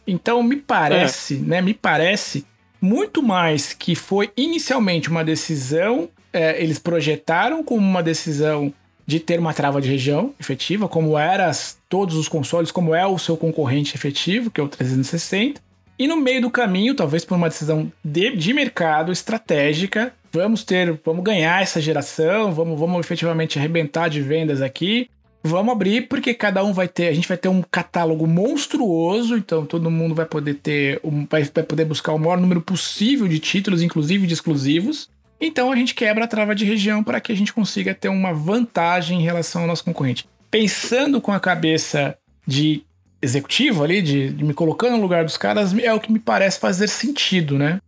[0.07, 1.39] Então me parece, é.
[1.39, 1.63] né?
[1.63, 2.45] Me parece
[2.81, 8.73] muito mais que foi inicialmente uma decisão, é, eles projetaram como uma decisão
[9.07, 11.51] de ter uma trava de região efetiva, como era
[11.89, 15.63] todos os consoles, como é o seu concorrente efetivo, que é o 360.
[15.99, 21.01] E no meio do caminho, talvez por uma decisão de, de mercado estratégica, vamos ter,
[21.05, 25.09] vamos ganhar essa geração, vamos, vamos efetivamente arrebentar de vendas aqui.
[25.43, 29.65] Vamos abrir porque cada um vai ter, a gente vai ter um catálogo monstruoso, então
[29.65, 33.83] todo mundo vai poder ter, vai, vai poder buscar o maior número possível de títulos,
[33.83, 35.09] inclusive de exclusivos.
[35.41, 38.33] Então a gente quebra a trava de região para que a gente consiga ter uma
[38.33, 40.29] vantagem em relação ao nosso concorrente.
[40.51, 42.83] Pensando com a cabeça de
[43.23, 46.59] executivo ali, de, de me colocando no lugar dos caras, é o que me parece
[46.59, 47.79] fazer sentido, né?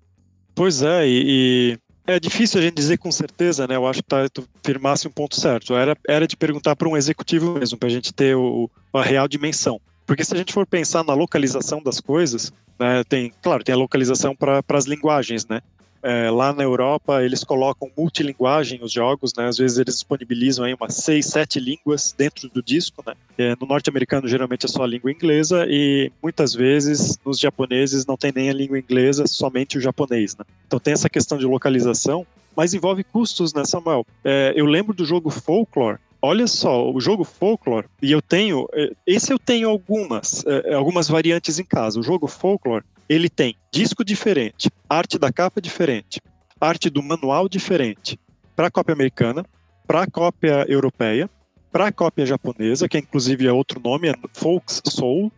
[0.54, 1.78] Pois é, e,
[2.16, 3.76] é difícil a gente dizer com certeza, né?
[3.76, 5.74] Eu acho que tá, tu firmasse um ponto certo.
[5.74, 9.28] Era, era de perguntar para um executivo mesmo, para a gente ter o, a real
[9.28, 9.80] dimensão.
[10.06, 13.78] Porque se a gente for pensar na localização das coisas, né, tem, claro, tem a
[13.78, 15.60] localização para as linguagens, né?
[16.02, 19.46] É, lá na Europa, eles colocam multilinguagem os jogos, né?
[19.46, 23.14] Às vezes eles disponibilizam aí umas seis, sete línguas dentro do disco, né?
[23.36, 28.16] É, no norte-americano, geralmente é só a língua inglesa e muitas vezes nos japoneses não
[28.16, 30.44] tem nem a língua inglesa, somente o japonês, né?
[30.66, 34.06] Então tem essa questão de localização, mas envolve custos, né, Samuel?
[34.24, 38.92] É, eu lembro do jogo Folklore, olha só, o jogo Folklore, e eu tenho, é,
[39.06, 41.98] esse eu tenho algumas, é, algumas variantes em casa.
[42.00, 46.20] O jogo Folklore, ele tem disco diferente, arte da capa diferente,
[46.60, 48.16] arte do manual diferente
[48.54, 49.44] para a cópia americana,
[49.84, 51.28] para a cópia europeia,
[51.72, 55.32] para a cópia japonesa, que inclusive é outro nome, é Folks Soul,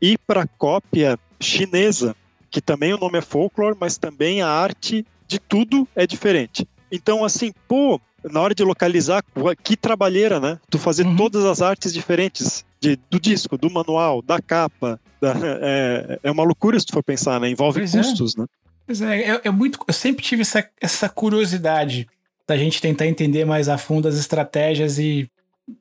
[0.00, 2.16] e para a cópia chinesa,
[2.50, 6.66] que também o nome é Folklore, mas também a arte de tudo é diferente.
[6.90, 9.22] Então, assim, pô, na hora de localizar,
[9.62, 10.58] que trabalheira, né?
[10.70, 11.16] Tu fazer uhum.
[11.16, 15.00] todas as artes diferentes de, do disco, do manual, da capa.
[15.20, 17.48] Da, é, é uma loucura se tu for pensar, né?
[17.48, 17.98] Envolve pois é.
[17.98, 18.40] custos, é.
[18.40, 18.46] né?
[18.86, 19.78] Pois é, é, é, muito.
[19.86, 22.08] Eu sempre tive essa, essa curiosidade
[22.46, 25.28] da gente tentar entender mais a fundo as estratégias e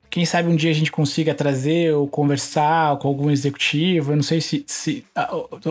[0.09, 4.11] quem sabe um dia a gente consiga trazer ou conversar com algum executivo.
[4.11, 5.03] Eu não sei se, se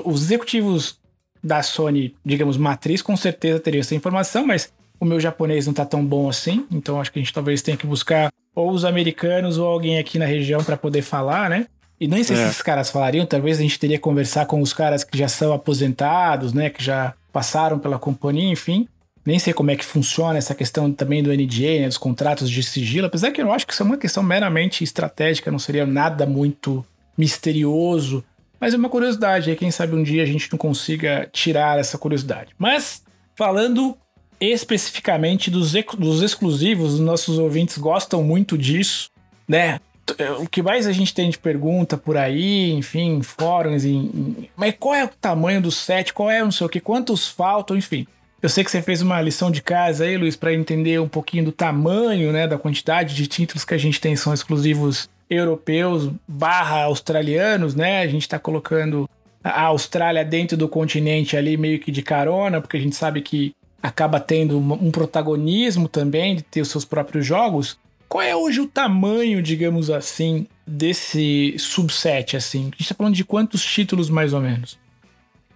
[0.05, 0.99] os executivos
[1.43, 5.87] da Sony, digamos, matriz, com certeza teriam essa informação, mas o meu japonês não tá
[5.87, 9.57] tão bom assim, então acho que a gente talvez tenha que buscar ou os americanos
[9.57, 11.67] ou alguém aqui na região para poder falar, né?
[11.99, 12.41] E nem sei é.
[12.41, 15.29] se esses caras falariam, talvez a gente teria que conversar com os caras que já
[15.29, 16.69] são aposentados, né?
[16.69, 18.87] Que já passaram pela companhia, enfim.
[19.25, 22.63] Nem sei como é que funciona essa questão também do NDA, né, dos contratos de
[22.63, 26.25] sigilo, apesar que eu acho que isso é uma questão meramente estratégica, não seria nada
[26.25, 26.85] muito
[27.19, 28.25] misterioso.
[28.59, 31.99] Mas é uma curiosidade, aí quem sabe um dia a gente não consiga tirar essa
[31.99, 32.55] curiosidade.
[32.59, 33.03] Mas,
[33.37, 33.97] falando
[34.41, 39.11] especificamente dos, dos exclusivos, os nossos ouvintes gostam muito disso,
[39.47, 39.79] né?
[40.41, 44.75] O que mais a gente tem de pergunta por aí, enfim, fóruns, em, em, mas
[44.79, 48.07] qual é o tamanho do set, qual é não sei o que, quantos faltam, enfim.
[48.43, 51.45] Eu sei que você fez uma lição de casa aí, Luiz, para entender um pouquinho
[51.45, 56.83] do tamanho, né, da quantidade de títulos que a gente tem são exclusivos europeus barra
[56.85, 58.01] australianos, né?
[58.01, 59.09] A gente está colocando
[59.45, 63.55] a Austrália dentro do continente ali meio que de carona, porque a gente sabe que
[63.83, 67.79] acaba tendo um protagonismo também de ter os seus próprios jogos.
[68.09, 72.37] Qual é hoje o tamanho, digamos assim, desse subset?
[72.37, 72.63] Assim?
[72.63, 74.79] A gente está falando de quantos títulos mais ou menos?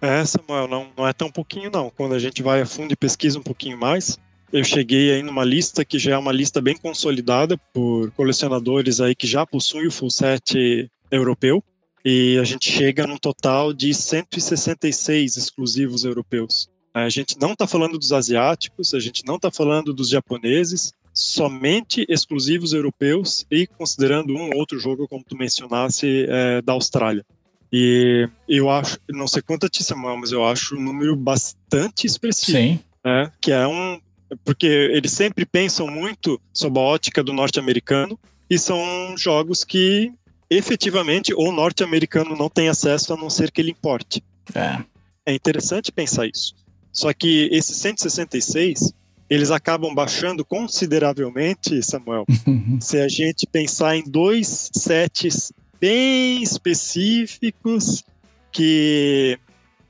[0.01, 1.89] É, Samuel, não, não é tão pouquinho não.
[1.89, 4.19] Quando a gente vai a fundo e pesquisa um pouquinho mais,
[4.53, 9.15] eu cheguei aí numa lista que já é uma lista bem consolidada por colecionadores aí
[9.15, 11.63] que já possuem o full set europeu.
[12.03, 16.69] E a gente chega num total de 166 exclusivos europeus.
[16.95, 22.05] A gente não está falando dos asiáticos, a gente não está falando dos japoneses, somente
[22.07, 27.25] exclusivos europeus e considerando um outro jogo, como tu mencionasse, é, da Austrália.
[27.69, 32.57] E eu acho, não sei quanto a Samuel, mas eu acho um número bastante expressivo.
[32.57, 32.79] Sim.
[33.03, 33.29] Né?
[33.41, 33.99] Que é um.
[34.45, 38.17] Porque eles sempre pensam muito sob a ótica do norte-americano
[38.49, 40.13] e são jogos que
[40.49, 44.23] efetivamente o norte-americano não tem acesso a não ser que ele importe.
[44.53, 44.81] É.
[45.25, 46.55] É interessante pensar isso.
[46.95, 48.93] Só que esses 166,
[49.29, 52.25] eles acabam baixando consideravelmente, Samuel,
[52.79, 58.01] se a gente pensar em dois sets bem específicos
[58.49, 59.37] que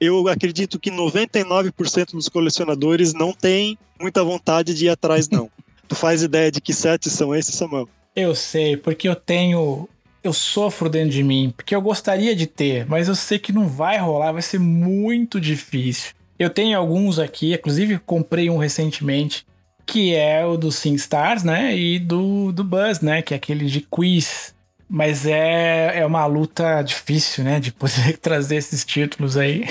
[0.01, 5.49] eu acredito que 99% dos colecionadores não tem muita vontade de ir atrás, não.
[5.87, 7.87] tu faz ideia de que sets são esses, Samuel?
[8.15, 9.87] Eu sei, porque eu tenho.
[10.23, 13.67] Eu sofro dentro de mim, porque eu gostaria de ter, mas eu sei que não
[13.67, 16.15] vai rolar, vai ser muito difícil.
[16.37, 19.45] Eu tenho alguns aqui, inclusive comprei um recentemente,
[19.85, 21.75] que é o do SingStars, né?
[21.77, 23.21] E do, do Buzz, né?
[23.21, 24.53] Que é aquele de quiz.
[24.89, 27.59] Mas é, é uma luta difícil, né?
[27.59, 29.65] De poder trazer esses títulos aí.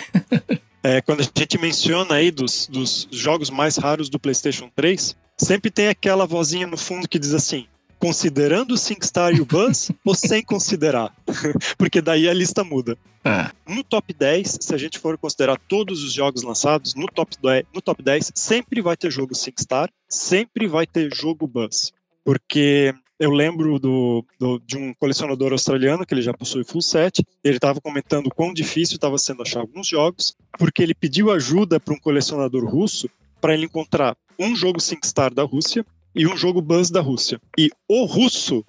[0.83, 5.71] é, quando a gente menciona aí dos, dos jogos mais raros do PlayStation 3, sempre
[5.71, 7.67] tem aquela vozinha no fundo que diz assim:
[8.05, 11.11] considerando o SingStar e o Buzz ou sem considerar?
[11.79, 12.99] Porque daí a lista muda.
[13.25, 13.51] É.
[13.67, 17.65] No top 10, se a gente for considerar todos os jogos lançados, no top 10,
[17.73, 21.95] no top 10 sempre vai ter jogo SingStar, sempre vai ter jogo Buzz.
[22.23, 27.25] Porque eu lembro do, do, de um colecionador australiano que ele já possui full set.
[27.43, 31.95] Ele estava comentando quão difícil estava sendo achar alguns jogos, porque ele pediu ajuda para
[31.95, 33.09] um colecionador russo
[33.41, 37.41] para ele encontrar um jogo SingStar da Rússia e um jogo Buzz da Rússia.
[37.59, 38.65] E o russo,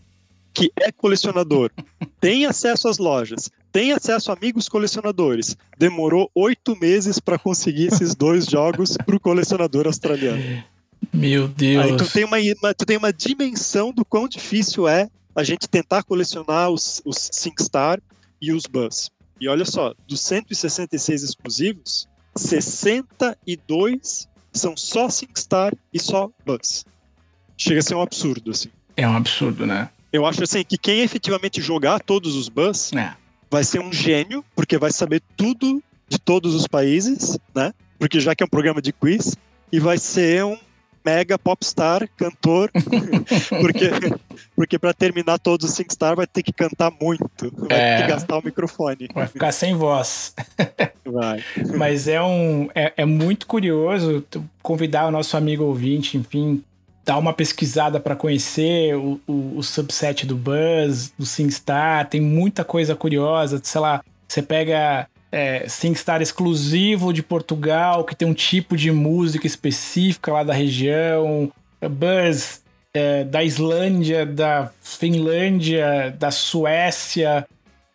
[0.53, 1.69] que é colecionador,
[2.19, 8.15] tem acesso às lojas, tem acesso a amigos colecionadores, demorou oito meses para conseguir esses
[8.15, 10.63] dois jogos para o colecionador australiano.
[11.13, 11.85] Meu Deus.
[11.85, 16.03] Aí tu tem uma, tu tem uma dimensão do quão difícil é a gente tentar
[16.03, 18.01] colecionar os, os SingStar
[18.41, 19.11] e os Buzz.
[19.39, 26.85] E olha só, dos 166 exclusivos, 62 são só SingStar e só Buzz
[27.57, 28.69] chega a ser um absurdo, assim.
[28.97, 29.89] É um absurdo, né?
[30.11, 33.13] Eu acho assim que quem efetivamente jogar todos os bus é.
[33.51, 37.73] vai ser um gênio, porque vai saber tudo de todos os países, né?
[37.99, 39.35] Porque já que é um programa de quiz,
[39.71, 40.57] e vai ser um
[41.03, 42.71] mega popstar, cantor,
[43.61, 43.89] porque
[44.55, 48.09] porque para terminar todos os SingStar vai ter que cantar muito, vai é, ter que
[48.09, 49.07] gastar o microfone.
[49.13, 50.33] Vai ficar sem voz.
[51.05, 51.43] Vai.
[51.77, 54.25] Mas é um é, é muito curioso
[54.63, 56.63] convidar o nosso amigo ouvinte, enfim,
[57.05, 62.63] dar uma pesquisada para conhecer o, o, o, subset do Buzz, do SingStar, tem muita
[62.63, 68.75] coisa curiosa, sei lá, você pega é, SingStar exclusivo de Portugal, que tem um tipo
[68.75, 77.45] de música específica lá da região, Buzz é, da Islândia, da Finlândia, da Suécia,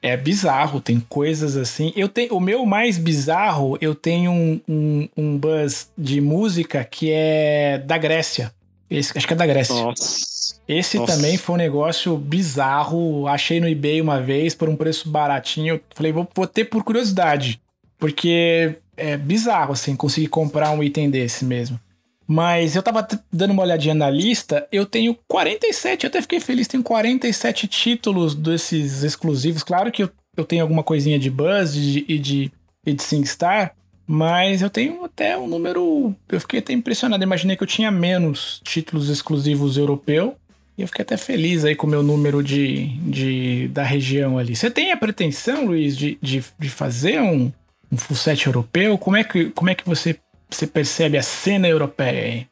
[0.03, 1.93] é bizarro, tem coisas assim.
[1.95, 7.11] Eu tenho o meu mais bizarro, eu tenho um, um, um buzz de música que
[7.11, 8.53] é da Grécia.
[8.91, 9.75] Esse, acho que é da Grécia.
[9.75, 10.59] Nossa.
[10.67, 11.15] Esse Nossa.
[11.15, 13.27] também foi um negócio bizarro.
[13.27, 15.81] Achei no eBay uma vez por um preço baratinho.
[15.95, 17.61] Falei, vou, vou ter por curiosidade.
[17.99, 21.79] Porque é bizarro, assim, conseguir comprar um item desse mesmo.
[22.27, 26.69] Mas eu tava dando uma olhadinha na lista, eu tenho 47, eu até fiquei feliz,
[26.69, 29.65] tenho 47 títulos desses exclusivos.
[29.65, 32.53] Claro que eu, eu tenho alguma coisinha de Buzz e de, de,
[32.87, 33.75] e de SingStar,
[34.13, 36.13] mas eu tenho até um número.
[36.29, 37.23] Eu fiquei até impressionado.
[37.23, 40.35] Imaginei que eu tinha menos títulos exclusivos europeu.
[40.77, 44.57] E eu fiquei até feliz aí com o meu número de, de, da região ali.
[44.57, 47.53] Você tem a pretensão, Luiz, de, de, de fazer um,
[47.93, 48.99] um full set europeu?
[48.99, 50.17] Como é que, como é que você,
[50.51, 52.47] você percebe a cena europeia aí?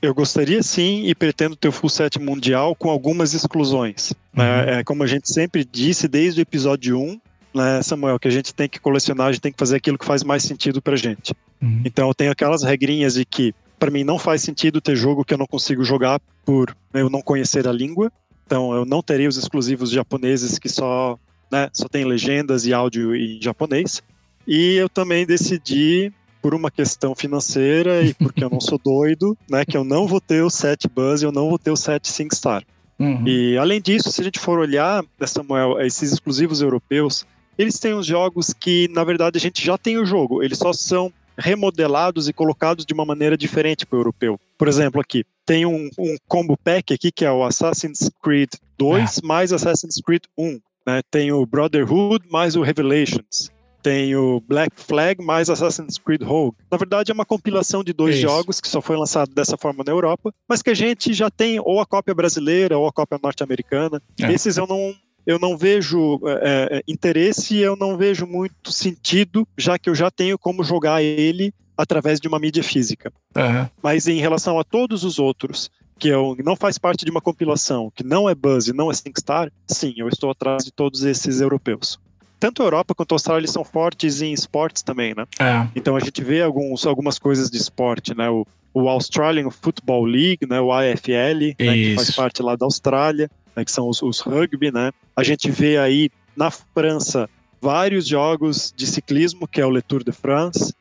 [0.00, 4.12] Eu gostaria sim e pretendo ter o full set mundial com algumas exclusões.
[4.32, 4.44] Né?
[4.44, 4.68] Uhum.
[4.68, 7.20] É, como a gente sempre disse desde o episódio 1,
[7.54, 10.04] né, Samuel, que a gente tem que colecionar, a gente tem que fazer aquilo que
[10.04, 11.34] faz mais sentido pra gente.
[11.60, 11.82] Uhum.
[11.84, 15.34] Então eu tenho aquelas regrinhas de que para mim não faz sentido ter jogo que
[15.34, 18.12] eu não consigo jogar por eu não conhecer a língua.
[18.46, 21.18] Então eu não terei os exclusivos japoneses que só,
[21.50, 24.02] né, só tem legendas e áudio em japonês.
[24.46, 29.64] E eu também decidi por uma questão financeira e porque eu não sou doido, né,
[29.64, 32.08] que eu não vou ter o set Buzz e eu não vou ter o set
[32.08, 32.64] SingStar.
[32.98, 33.26] Uhum.
[33.26, 37.26] E além disso, se a gente for olhar, né, Samuel, esses exclusivos europeus,
[37.58, 40.72] eles têm os jogos que, na verdade, a gente já tem o jogo, eles só
[40.72, 44.38] são remodelados e colocados de uma maneira diferente para o europeu.
[44.58, 49.18] Por exemplo, aqui tem um, um, combo pack aqui que é o Assassin's Creed 2
[49.18, 49.26] é.
[49.26, 50.60] mais Assassin's Creed 1.
[50.86, 51.00] Né?
[51.10, 53.50] Tem o Brotherhood mais o Revelations.
[53.82, 56.56] Tem o Black Flag mais Assassin's Creed Rogue.
[56.70, 58.22] Na verdade, é uma compilação de dois Isso.
[58.22, 61.58] jogos que só foi lançado dessa forma na Europa, mas que a gente já tem
[61.58, 64.00] ou a cópia brasileira ou a cópia norte-americana.
[64.20, 64.30] É.
[64.30, 64.94] Esses eu não,
[65.26, 69.94] eu não vejo é, é interesse e eu não vejo muito sentido, já que eu
[69.94, 73.12] já tenho como jogar ele através de uma mídia física.
[73.36, 73.68] Uhum.
[73.82, 77.90] Mas em relação a todos os outros, que eu, não faz parte de uma compilação,
[77.94, 81.40] que não é Buzz e não é SingStar, sim, eu estou atrás de todos esses
[81.40, 81.98] europeus
[82.42, 85.24] tanto a Europa quanto a Austrália são fortes em esportes também, né?
[85.38, 85.64] É.
[85.76, 88.28] Então a gente vê alguns, algumas coisas de esporte, né?
[88.28, 88.44] O,
[88.74, 90.60] o Australian Football League, né?
[90.60, 91.72] O AFL, né?
[91.72, 93.64] que faz parte lá da Austrália, né?
[93.64, 94.92] que são os, os rugby, né?
[95.16, 97.28] A gente vê aí na França
[97.60, 100.74] vários jogos de ciclismo, que é o Le Tour de France.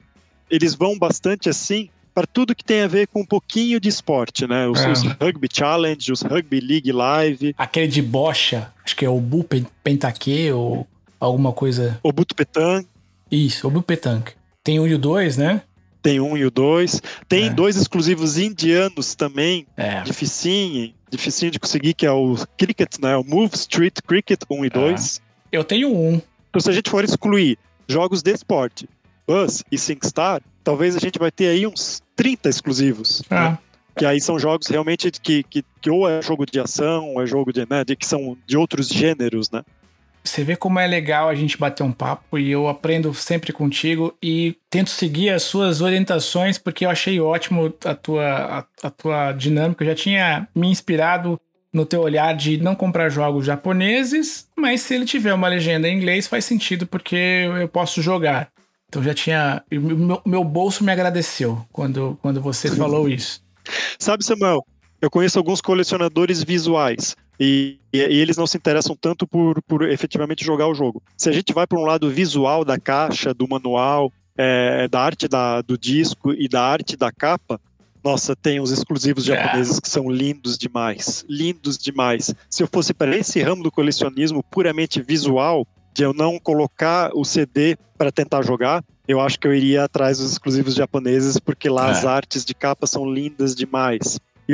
[0.49, 4.45] Eles vão bastante assim para tudo que tem a ver com um pouquinho de esporte,
[4.45, 4.67] né?
[4.67, 4.91] Os, é.
[4.91, 7.55] os, Rugby Challenge, os Rugby League Live.
[7.57, 9.45] Aquele de bocha, acho que é o Bu
[9.83, 10.87] Pentaque, ou
[11.19, 11.99] alguma coisa.
[12.03, 12.89] Obuto Petanque.
[13.31, 14.33] Isso, Obuto Petanque.
[14.63, 15.61] Tem um e o dois, né?
[16.01, 17.01] Tem um e o dois.
[17.29, 17.49] Tem é.
[17.49, 19.65] dois exclusivos indianos também.
[19.77, 20.01] É.
[20.01, 23.15] Dificinho, dificinho de conseguir, que é o Cricket, né?
[23.17, 25.17] O Move Street Cricket 1 e 2.
[25.17, 25.57] É.
[25.57, 26.21] Eu tenho um.
[26.49, 27.57] Então, se a gente for excluir
[27.87, 28.89] jogos de esporte,
[29.27, 33.21] Buzz e SingStar, talvez a gente vai ter aí uns 30 exclusivos.
[33.29, 33.35] É.
[33.35, 33.57] Né?
[33.97, 37.25] Que aí são jogos realmente que, que, que, ou é jogo de ação, ou é
[37.25, 39.63] jogo de, né, de que são de outros gêneros, né?
[40.23, 44.15] Você vê como é legal a gente bater um papo e eu aprendo sempre contigo
[44.21, 49.31] e tento seguir as suas orientações porque eu achei ótimo a tua, a, a tua
[49.31, 49.83] dinâmica.
[49.83, 51.39] Eu já tinha me inspirado
[51.73, 55.95] no teu olhar de não comprar jogos japoneses, mas se ele tiver uma legenda em
[55.97, 58.51] inglês faz sentido porque eu posso jogar.
[58.89, 59.63] Então já tinha.
[59.71, 63.41] Meu, meu bolso me agradeceu quando, quando você falou isso.
[63.97, 64.65] Sabe, Samuel,
[65.01, 67.15] eu conheço alguns colecionadores visuais.
[67.43, 71.01] E, e, e, eles não se interessam tanto por, por efetivamente jogar o jogo.
[71.17, 75.27] Se a gente vai para um lado visual da caixa, do manual, é, da arte
[75.27, 77.59] da, do disco e da arte da capa,
[78.03, 79.35] nossa, tem os exclusivos é.
[79.35, 81.25] japoneses que são lindos demais.
[81.27, 82.31] Lindos demais.
[82.47, 85.65] Se eu fosse para esse ramo do colecionismo puramente visual,
[85.95, 90.19] de eu não colocar o CD para tentar jogar, eu acho que eu iria atrás
[90.19, 91.91] dos exclusivos japoneses, porque lá é.
[91.91, 94.19] as artes de capa são lindas demais.
[94.47, 94.53] E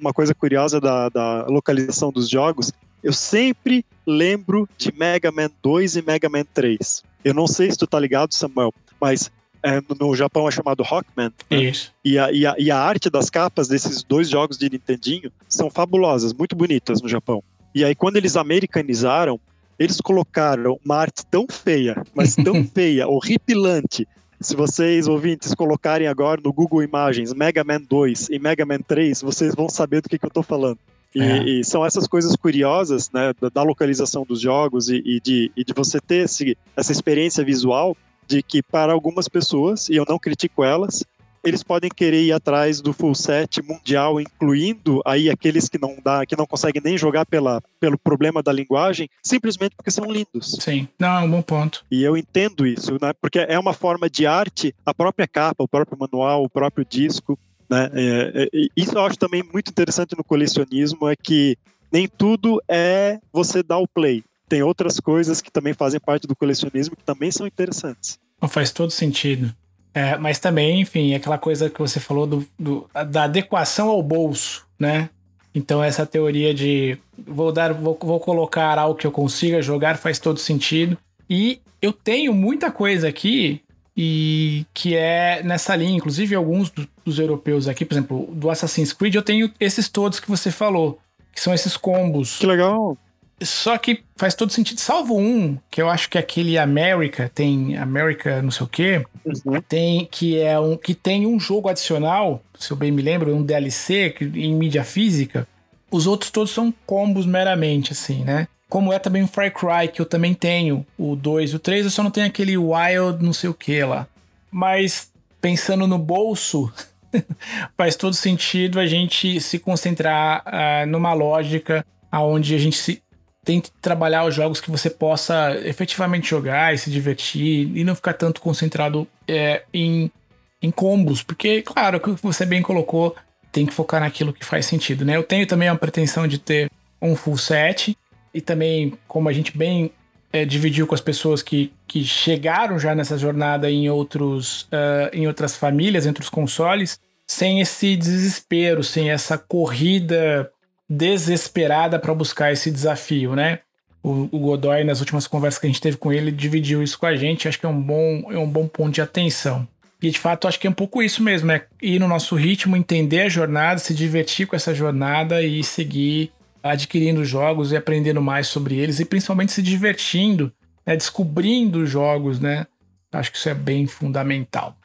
[0.00, 2.72] uma coisa curiosa da, da localização dos jogos,
[3.02, 7.02] eu sempre lembro de Mega Man 2 e Mega Man 3.
[7.24, 9.30] Eu não sei se tu tá ligado, Samuel, mas
[9.62, 11.32] é, no Japão é chamado Rockman.
[11.50, 11.62] Né?
[11.62, 11.92] Isso.
[12.04, 15.70] E a, e, a, e a arte das capas desses dois jogos de Nintendinho são
[15.70, 17.42] fabulosas, muito bonitas no Japão.
[17.74, 19.38] E aí, quando eles americanizaram,
[19.78, 24.06] eles colocaram uma arte tão feia, mas tão feia, horripilante,
[24.40, 29.22] se vocês, ouvintes, colocarem agora no Google Imagens Mega Man 2 e Mega Man 3,
[29.22, 30.78] vocês vão saber do que, que eu estou falando.
[31.14, 31.42] E, é.
[31.44, 35.72] e, são essas coisas curiosas né, da, localização dos jogos e, e, de, e de
[35.72, 40.62] você ter esse, essa experiência visual de que para algumas pessoas, e eu não critico
[40.62, 41.02] elas,
[41.48, 46.24] eles podem querer ir atrás do full set mundial, incluindo aí aqueles que não dá,
[46.24, 50.56] que não conseguem nem jogar pela, pelo problema da linguagem, simplesmente porque são lindos.
[50.60, 51.84] Sim, não, é um bom ponto.
[51.90, 53.12] E eu entendo isso, né?
[53.20, 57.38] Porque é uma forma de arte, a própria capa, o próprio manual, o próprio disco,
[57.68, 57.90] né?
[57.92, 61.56] É, é, isso eu acho também muito interessante no colecionismo, é que
[61.92, 64.22] nem tudo é você dar o play.
[64.48, 68.18] Tem outras coisas que também fazem parte do colecionismo que também são interessantes.
[68.48, 69.54] Faz todo sentido.
[69.94, 74.66] É, mas também, enfim, aquela coisa que você falou do, do, da adequação ao bolso,
[74.78, 75.10] né?
[75.54, 80.18] Então essa teoria de vou dar, vou, vou colocar algo que eu consiga jogar faz
[80.18, 80.96] todo sentido.
[81.28, 83.60] E eu tenho muita coisa aqui
[83.96, 88.92] e que é nessa linha, inclusive alguns do, dos europeus aqui, por exemplo, do Assassin's
[88.92, 91.00] Creed, eu tenho esses todos que você falou,
[91.34, 92.38] que são esses combos.
[92.38, 92.96] Que legal.
[93.40, 97.76] Só que faz todo sentido, salvo um, que eu acho que é aquele America, tem
[97.76, 99.60] America não sei o quê, uhum.
[99.60, 103.42] tem, que é um que tem um jogo adicional, se eu bem me lembro, um
[103.42, 105.46] DLC em mídia física.
[105.90, 108.48] Os outros todos são combos meramente, assim, né?
[108.68, 111.90] Como é também o Far Cry, que eu também tenho, o 2 o 3, eu
[111.90, 114.06] só não tenho aquele Wild não sei o que lá.
[114.50, 115.10] Mas
[115.40, 116.72] pensando no bolso,
[117.76, 123.02] faz todo sentido a gente se concentrar uh, numa lógica aonde a gente se
[123.48, 128.12] tente trabalhar os jogos que você possa efetivamente jogar e se divertir e não ficar
[128.12, 130.12] tanto concentrado é, em,
[130.60, 133.16] em combos, porque, claro, o que você bem colocou,
[133.50, 135.16] tem que focar naquilo que faz sentido, né?
[135.16, 136.70] Eu tenho também a pretensão de ter
[137.00, 137.96] um full set
[138.34, 139.90] e também, como a gente bem
[140.30, 145.26] é, dividiu com as pessoas que, que chegaram já nessa jornada em, outros, uh, em
[145.26, 150.52] outras famílias, entre os consoles, sem esse desespero, sem essa corrida
[150.88, 153.60] desesperada para buscar esse desafio, né?
[154.02, 157.06] O, o, Godoy, nas últimas conversas que a gente teve com ele, dividiu isso com
[157.06, 157.48] a gente.
[157.48, 159.66] Acho que é um bom, é um bom ponto de atenção.
[160.00, 162.76] E de fato, acho que é um pouco isso mesmo: é ir no nosso ritmo,
[162.76, 166.32] entender a jornada, se divertir com essa jornada e seguir
[166.62, 170.52] adquirindo jogos e aprendendo mais sobre eles e principalmente se divertindo,
[170.86, 172.66] né, descobrindo jogos, né?
[173.12, 174.76] Acho que isso é bem fundamental.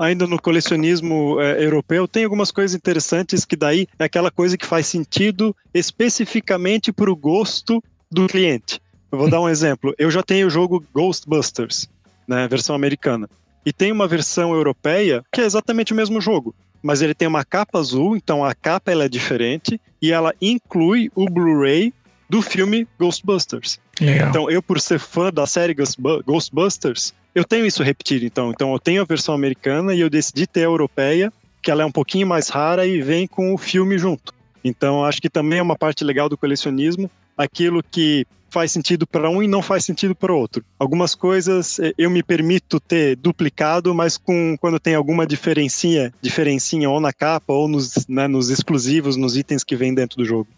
[0.00, 4.64] Ainda no colecionismo é, europeu, tem algumas coisas interessantes que daí é aquela coisa que
[4.64, 8.80] faz sentido especificamente para o gosto do cliente.
[9.12, 9.94] Eu vou dar um exemplo.
[9.98, 11.86] Eu já tenho o jogo Ghostbusters,
[12.26, 13.28] né, versão americana.
[13.66, 17.44] E tem uma versão europeia que é exatamente o mesmo jogo, mas ele tem uma
[17.44, 21.92] capa azul, então a capa ela é diferente e ela inclui o Blu-ray
[22.26, 23.78] do filme Ghostbusters.
[24.00, 24.30] Legal.
[24.30, 25.76] Então eu por ser fã da série
[26.24, 28.50] Ghostbusters, eu tenho isso repetido então.
[28.50, 31.86] Então eu tenho a versão americana e eu decidi ter a europeia, que ela é
[31.86, 34.32] um pouquinho mais rara e vem com o filme junto.
[34.64, 39.30] Então acho que também é uma parte legal do colecionismo, aquilo que faz sentido para
[39.30, 40.64] um e não faz sentido para outro.
[40.78, 46.90] Algumas coisas eh, eu me permito ter duplicado, mas com quando tem alguma diferencinha, diferencinha
[46.90, 50.48] ou na capa ou nos, né, nos exclusivos, nos itens que vem dentro do jogo.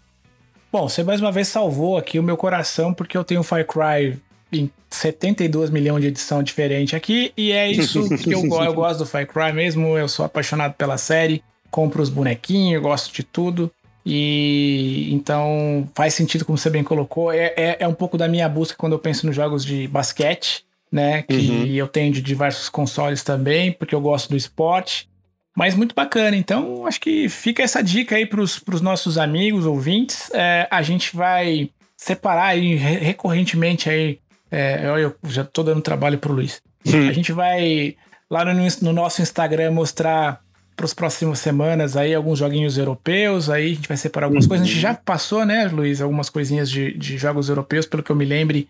[0.73, 4.19] Bom, você mais uma vez salvou aqui o meu coração porque eu tenho Far Cry
[4.53, 9.07] em 72 milhões de edição diferente aqui e é isso que eu, eu gosto do
[9.07, 9.97] Far Cry mesmo.
[9.97, 13.73] Eu sou apaixonado pela série, compro os bonequinhos, gosto de tudo.
[14.05, 17.33] E então faz sentido, como você bem colocou.
[17.33, 20.65] É, é, é, um pouco da minha busca quando eu penso nos jogos de basquete,
[20.91, 21.23] né?
[21.23, 21.67] Que uhum.
[21.67, 25.09] eu tenho de diversos consoles também, porque eu gosto do esporte.
[25.57, 26.37] Mas muito bacana.
[26.37, 30.31] Então, acho que fica essa dica aí para os nossos amigos, ouvintes.
[30.33, 34.19] É, a gente vai separar aí recorrentemente aí.
[34.53, 36.61] É, eu já estou dando trabalho para o Luiz.
[36.87, 37.09] Uhum.
[37.09, 37.97] A gente vai
[38.31, 40.43] lá no, no nosso Instagram mostrar
[40.77, 44.51] para as próximas semanas aí alguns joguinhos europeus, aí a gente vai separar algumas uhum.
[44.51, 44.67] coisas.
[44.67, 48.17] A gente já passou, né, Luiz, algumas coisinhas de, de jogos europeus, pelo que eu
[48.17, 48.69] me lembre,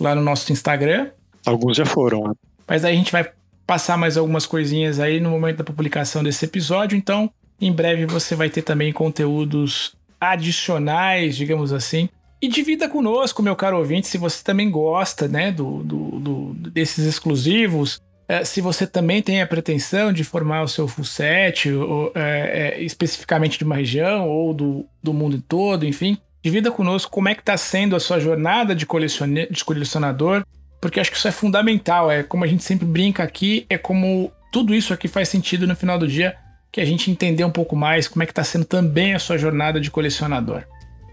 [0.00, 1.10] lá no nosso Instagram.
[1.46, 2.34] Alguns já foram, né?
[2.66, 3.30] Mas aí a gente vai
[3.66, 8.34] passar mais algumas coisinhas aí no momento da publicação desse episódio, então em breve você
[8.34, 12.08] vai ter também conteúdos adicionais, digamos assim.
[12.42, 17.04] E divida conosco, meu caro ouvinte, se você também gosta, né, do, do, do desses
[17.04, 22.12] exclusivos, é, se você também tem a pretensão de formar o seu full set, ou,
[22.14, 27.28] é, é, especificamente de uma região ou do, do mundo todo, enfim, divida conosco como
[27.28, 30.44] é que está sendo a sua jornada de, colecione, de colecionador,
[30.80, 32.10] porque acho que isso é fundamental.
[32.10, 35.76] É como a gente sempre brinca aqui, é como tudo isso aqui faz sentido no
[35.76, 36.36] final do dia,
[36.72, 39.36] que a gente entender um pouco mais como é que está sendo também a sua
[39.36, 40.64] jornada de colecionador.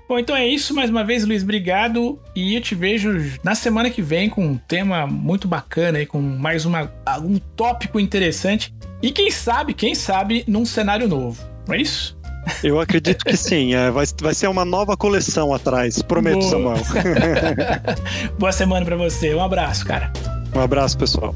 [0.07, 0.73] Bom, então é isso.
[0.73, 2.19] Mais uma vez, Luiz, obrigado.
[2.35, 3.09] E eu te vejo
[3.43, 7.99] na semana que vem com um tema muito bacana aí, com mais uma, algum tópico
[7.99, 8.73] interessante.
[9.01, 11.43] E quem sabe, quem sabe, num cenário novo.
[11.67, 12.17] Não é isso?
[12.63, 13.73] Eu acredito que sim.
[13.73, 16.01] É, vai, vai ser uma nova coleção atrás.
[16.01, 16.49] Prometo, Boa.
[16.49, 16.83] Samuel.
[18.39, 19.35] Boa semana para você.
[19.35, 20.11] Um abraço, cara.
[20.55, 21.35] Um abraço, pessoal.